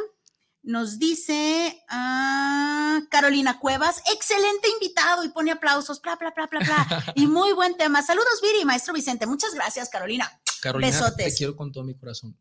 [0.62, 7.12] Nos dice ah, Carolina Cuevas, excelente invitado y pone aplausos, bla, bla, bla, bla, bla.
[7.16, 8.02] y muy buen tema.
[8.02, 9.26] Saludos, Viri, maestro Vicente.
[9.26, 10.30] Muchas gracias, Carolina.
[10.60, 11.26] Carolina, Besotes.
[11.26, 12.36] te quiero con todo mi corazón.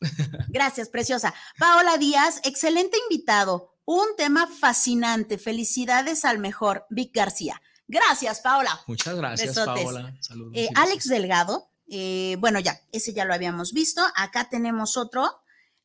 [0.48, 1.34] Gracias, preciosa.
[1.58, 3.74] Paola Díaz, excelente invitado.
[3.84, 5.38] Un tema fascinante.
[5.38, 7.60] Felicidades al mejor, Vic García.
[7.88, 8.80] Gracias, Paola.
[8.86, 10.16] Muchas gracias, Paola.
[10.20, 10.52] Saludos.
[10.56, 14.02] Eh, Alex Delgado, eh, bueno, ya, ese ya lo habíamos visto.
[14.16, 15.30] Acá tenemos otro.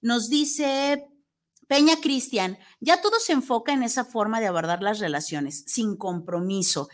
[0.02, 1.06] Nos dice
[1.68, 6.90] Peña Cristian, ya todo se enfoca en esa forma de abordar las relaciones, sin compromiso.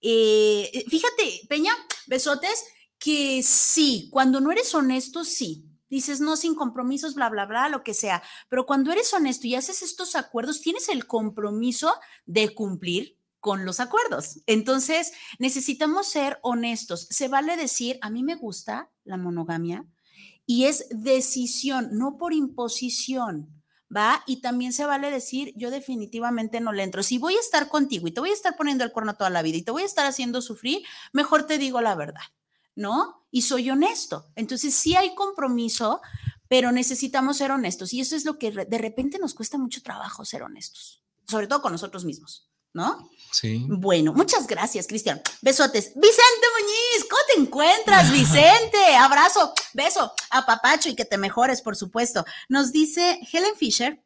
[0.00, 1.72] Eh, fíjate, Peña,
[2.08, 2.64] besotes
[2.98, 5.64] que sí, cuando no eres honesto, sí.
[5.90, 8.22] Dices, no, sin compromisos, bla, bla, bla, lo que sea.
[8.50, 11.94] Pero cuando eres honesto y haces estos acuerdos, tienes el compromiso
[12.26, 14.40] de cumplir con los acuerdos.
[14.46, 17.06] Entonces, necesitamos ser honestos.
[17.10, 19.86] Se vale decir, a mí me gusta la monogamia
[20.44, 23.54] y es decisión, no por imposición.
[23.94, 24.22] ¿Va?
[24.26, 27.02] Y también se vale decir, yo definitivamente no le entro.
[27.02, 29.40] Si voy a estar contigo y te voy a estar poniendo el cuerno toda la
[29.40, 30.82] vida y te voy a estar haciendo sufrir,
[31.14, 32.20] mejor te digo la verdad.
[32.78, 33.26] ¿No?
[33.30, 34.26] Y soy honesto.
[34.36, 36.00] Entonces sí hay compromiso,
[36.46, 37.92] pero necesitamos ser honestos.
[37.92, 41.60] Y eso es lo que de repente nos cuesta mucho trabajo ser honestos, sobre todo
[41.60, 43.10] con nosotros mismos, ¿no?
[43.32, 43.66] Sí.
[43.68, 45.20] Bueno, muchas gracias, Cristian.
[45.42, 45.92] Besotes.
[45.96, 48.78] Vicente Muñiz, ¿cómo te encuentras, Vicente?
[48.96, 52.24] Abrazo, beso, a papacho y que te mejores, por supuesto.
[52.48, 54.00] Nos dice Helen Fisher.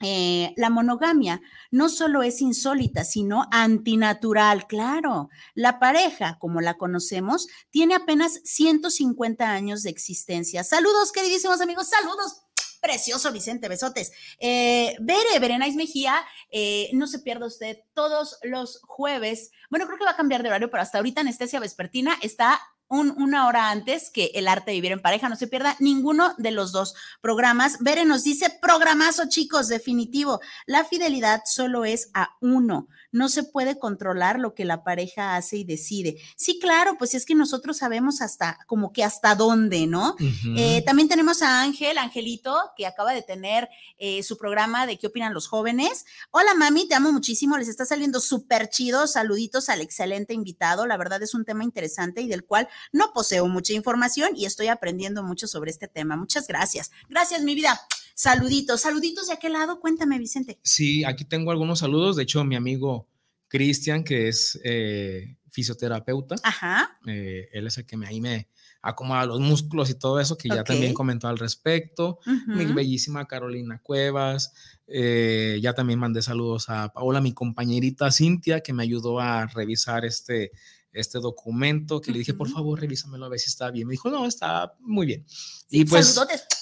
[0.00, 1.40] Eh, la monogamia
[1.70, 5.30] no solo es insólita, sino antinatural, claro.
[5.54, 10.64] La pareja, como la conocemos, tiene apenas 150 años de existencia.
[10.64, 12.42] Saludos, queridísimos amigos, saludos
[12.86, 14.12] precioso, Vicente, besotes.
[14.38, 19.50] Eh, Bere, Mejía, eh, no se pierda usted todos los jueves.
[19.70, 23.46] Bueno, creo que va a cambiar de horario, pero hasta ahorita Anestesia Vespertina está una
[23.46, 25.28] hora antes que El arte de vivir en pareja.
[25.28, 27.78] No se pierda ninguno de los dos programas.
[27.80, 30.40] Bere nos dice, programazo, chicos, definitivo.
[30.66, 35.56] La fidelidad solo es a uno no se puede controlar lo que la pareja hace
[35.56, 36.18] y decide.
[36.36, 40.16] Sí, claro, pues es que nosotros sabemos hasta, como que hasta dónde, ¿no?
[40.56, 45.06] Eh, también tenemos a Ángel, Angelito, que acaba de tener eh, su programa de qué
[45.06, 46.04] opinan los jóvenes.
[46.30, 49.06] Hola, mami, te amo muchísimo, les está saliendo súper chido.
[49.06, 50.86] Saluditos al excelente invitado.
[50.86, 54.68] La verdad es un tema interesante y del cual no poseo mucha información y estoy
[54.68, 56.16] aprendiendo mucho sobre este tema.
[56.16, 56.90] Muchas gracias.
[57.08, 57.80] Gracias, mi vida.
[58.16, 59.78] Saluditos, saluditos de aquel lado.
[59.78, 60.58] Cuéntame, Vicente.
[60.62, 62.16] Sí, aquí tengo algunos saludos.
[62.16, 63.06] De hecho, mi amigo
[63.46, 66.98] Cristian, que es eh, fisioterapeuta, Ajá.
[67.06, 68.48] Eh, él es el que me, ahí me
[68.80, 72.18] acomoda los músculos y todo eso, que ya también comentó al respecto.
[72.46, 74.54] Mi bellísima Carolina Cuevas.
[74.86, 80.06] Eh, ya también mandé saludos a Paola, mi compañerita Cintia, que me ayudó a revisar
[80.06, 80.52] este
[80.96, 83.86] este documento que le dije, por favor, revísamelo a ver si está bien.
[83.86, 85.26] Me dijo, no, está muy bien.
[85.68, 86.18] Y pues,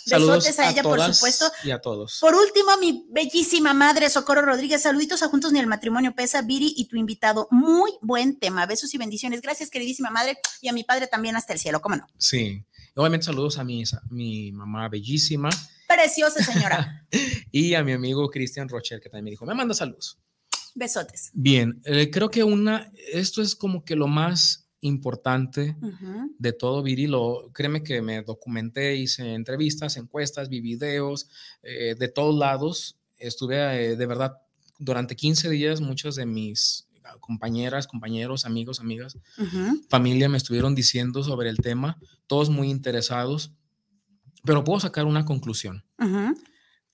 [0.06, 1.50] saludos a ella, por supuesto.
[1.62, 2.18] Y a todos.
[2.20, 6.74] Por último, mi bellísima madre, Socorro Rodríguez, saluditos a Juntos ni el Matrimonio Pesa, Viri
[6.76, 7.48] y tu invitado.
[7.50, 8.66] Muy buen tema.
[8.66, 9.40] Besos y bendiciones.
[9.40, 12.06] Gracias, queridísima madre, y a mi padre también hasta el cielo, ¿cómo no?
[12.18, 12.64] Sí.
[12.96, 15.50] Obviamente saludos a mi, a mi mamá bellísima.
[15.88, 17.06] Preciosa señora.
[17.50, 20.18] y a mi amigo Cristian Rocher, que también me dijo, me manda saludos.
[20.74, 21.30] Besotes.
[21.32, 25.76] Bien, eh, creo que una, esto es como que lo más importante
[26.38, 27.06] de todo, Viri.
[27.06, 31.28] Lo, créeme que me documenté, hice entrevistas, encuestas, vi videos
[31.62, 32.98] eh, de todos lados.
[33.16, 34.34] Estuve eh, de verdad
[34.78, 36.86] durante 15 días, muchas de mis
[37.20, 39.16] compañeras, compañeros, amigos, amigas,
[39.88, 43.52] familia me estuvieron diciendo sobre el tema, todos muy interesados,
[44.42, 45.84] pero puedo sacar una conclusión.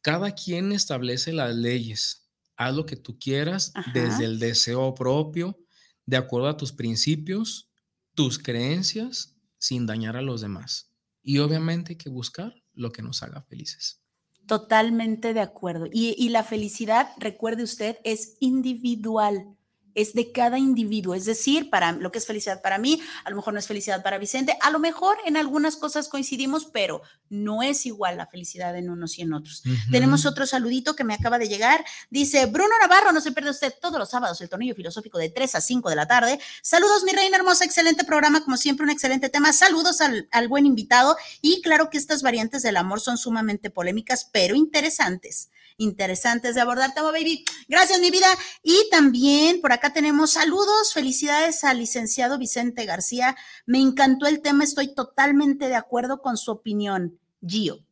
[0.02, 2.19] Cada quien establece las leyes
[2.60, 5.58] haz lo que tú quieras desde el deseo propio,
[6.04, 7.70] de acuerdo a tus principios,
[8.14, 10.92] tus creencias, sin dañar a los demás.
[11.22, 14.02] Y obviamente hay que buscar lo que nos haga felices.
[14.46, 15.86] Totalmente de acuerdo.
[15.90, 19.56] Y, y la felicidad, recuerde usted, es individual
[19.94, 23.36] es de cada individuo, es decir, para lo que es felicidad para mí, a lo
[23.36, 27.62] mejor no es felicidad para Vicente, a lo mejor en algunas cosas coincidimos, pero no
[27.62, 29.62] es igual la felicidad en unos y en otros.
[29.90, 33.74] Tenemos otro saludito que me acaba de llegar, dice Bruno Navarro, no se pierde usted
[33.80, 36.40] todos los sábados el tornillo filosófico de 3 a 5 de la tarde.
[36.62, 39.52] Saludos, mi reina hermosa, excelente programa, como siempre, un excelente tema.
[39.52, 44.28] Saludos al, al buen invitado y claro que estas variantes del amor son sumamente polémicas,
[44.32, 46.94] pero interesantes interesantes de abordar.
[46.94, 48.28] Tamo Baby, gracias mi vida.
[48.62, 53.36] Y también por acá tenemos saludos, felicidades al licenciado Vicente García.
[53.66, 57.18] Me encantó el tema, estoy totalmente de acuerdo con su opinión.
[57.44, 57.84] Gio.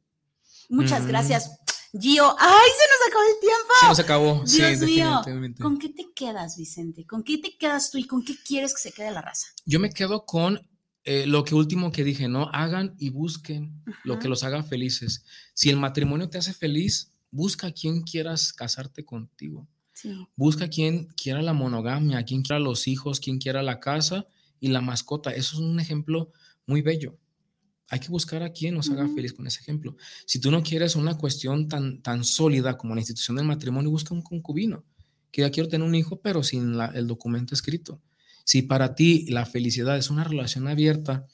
[0.68, 1.08] Muchas mm.
[1.08, 1.50] gracias.
[1.98, 3.74] Gio, ¡ay, se nos acabó el tiempo!
[3.80, 5.22] Se nos acabó, Dios mío.
[5.60, 7.06] ¿Con qué te quedas, Vicente?
[7.06, 9.48] ¿Con qué te quedas tú y con qué quieres que se quede la raza?
[9.64, 10.60] Yo me quedo con
[11.04, 12.50] eh, lo que último que dije, ¿no?
[12.52, 15.24] Hagan y busquen lo que los haga felices.
[15.54, 19.66] Si el matrimonio te hace feliz, busca a quien quieras casarte contigo.
[20.36, 24.26] Busca a quien quiera la monogamia, a quien quiera los hijos, quien quiera la casa
[24.60, 25.30] y la mascota.
[25.30, 26.30] Eso es un ejemplo
[26.66, 27.18] muy bello.
[27.90, 29.96] Hay que buscar a quien nos haga feliz con ese ejemplo.
[30.26, 34.14] Si tú no quieres una cuestión tan, tan sólida como la institución del matrimonio, busca
[34.14, 34.84] un concubino.
[35.32, 38.00] Que ya quiero tener un hijo, pero sin el documento escrito.
[38.44, 41.26] Si para ti la felicidad es una relación abierta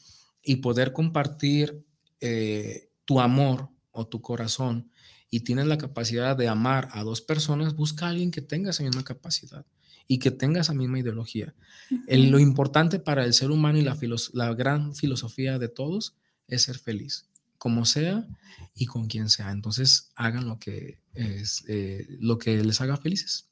[0.42, 1.84] y poder compartir
[2.20, 4.90] eh, tu amor o tu corazón
[5.31, 8.83] y tienes la capacidad de amar a dos personas, busca a alguien que tenga esa
[8.83, 9.66] misma capacidad
[10.07, 11.55] y que tenga esa misma ideología.
[12.09, 13.97] lo importante para el ser humano y la,
[14.33, 16.16] la gran filosofía de todos
[16.49, 17.27] es ser feliz,
[17.59, 18.27] como sea
[18.75, 19.51] y con quien sea.
[19.51, 23.49] Entonces, hagan lo que, es, eh, lo que les haga felices.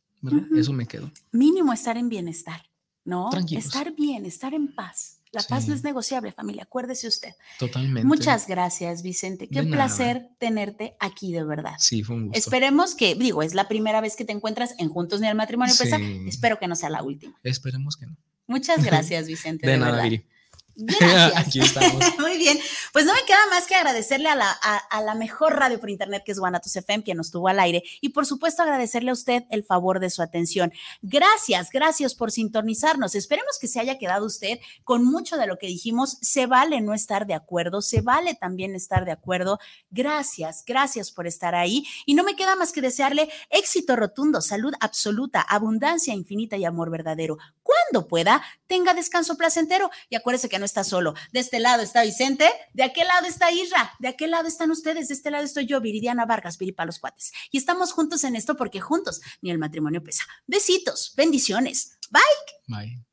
[0.54, 1.10] Eso me quedo.
[1.32, 2.62] Mínimo estar en bienestar,
[3.04, 3.30] ¿no?
[3.50, 5.21] Estar bien, estar en paz.
[5.32, 7.32] La paz no es negociable, familia, acuérdese usted.
[7.58, 8.06] Totalmente.
[8.06, 9.48] Muchas gracias, Vicente.
[9.48, 11.74] Qué placer tenerte aquí, de verdad.
[11.78, 12.38] Sí, fue un gusto.
[12.38, 15.74] Esperemos que, digo, es la primera vez que te encuentras en Juntos ni el Matrimonio
[15.78, 15.96] Pesa.
[16.26, 17.34] Espero que no sea la última.
[17.42, 18.16] Esperemos que no.
[18.46, 19.66] Muchas gracias, Vicente.
[19.66, 20.26] de, nada, Viri.
[20.74, 21.32] Gracias.
[21.36, 22.02] Aquí estamos.
[22.18, 22.58] Muy bien.
[22.92, 26.22] Pues no me queda más que agradecerle a la, a, la mejor radio por internet
[26.24, 27.82] que es Guanatos FM, que nos tuvo al aire.
[28.00, 30.72] Y por supuesto, agradecerle a usted el favor de su atención.
[31.02, 33.14] Gracias, gracias por sintonizarnos.
[33.14, 36.18] Esperemos que se haya quedado usted con mucho de lo que dijimos.
[36.20, 39.58] Se vale no estar de acuerdo, se vale también estar de acuerdo.
[39.90, 41.84] Gracias, gracias por estar ahí.
[42.06, 46.90] Y no me queda más que desearle éxito rotundo, salud absoluta, abundancia infinita y amor
[46.90, 47.38] verdadero.
[47.62, 51.14] Cuando pueda, tenga descanso placentero y acuérdese que no está solo.
[51.32, 55.08] De este lado está Vicente, de aquel lado está Isra, de aquel lado están ustedes,
[55.08, 57.32] de este lado estoy yo, Viridiana Vargas, Viripa los Cuates.
[57.50, 60.24] Y estamos juntos en esto porque juntos ni el matrimonio pesa.
[60.46, 61.98] Besitos, bendiciones.
[62.10, 62.22] Bye.
[62.68, 63.04] Bye.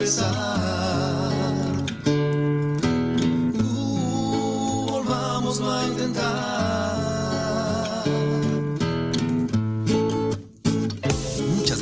[0.00, 0.79] Bye.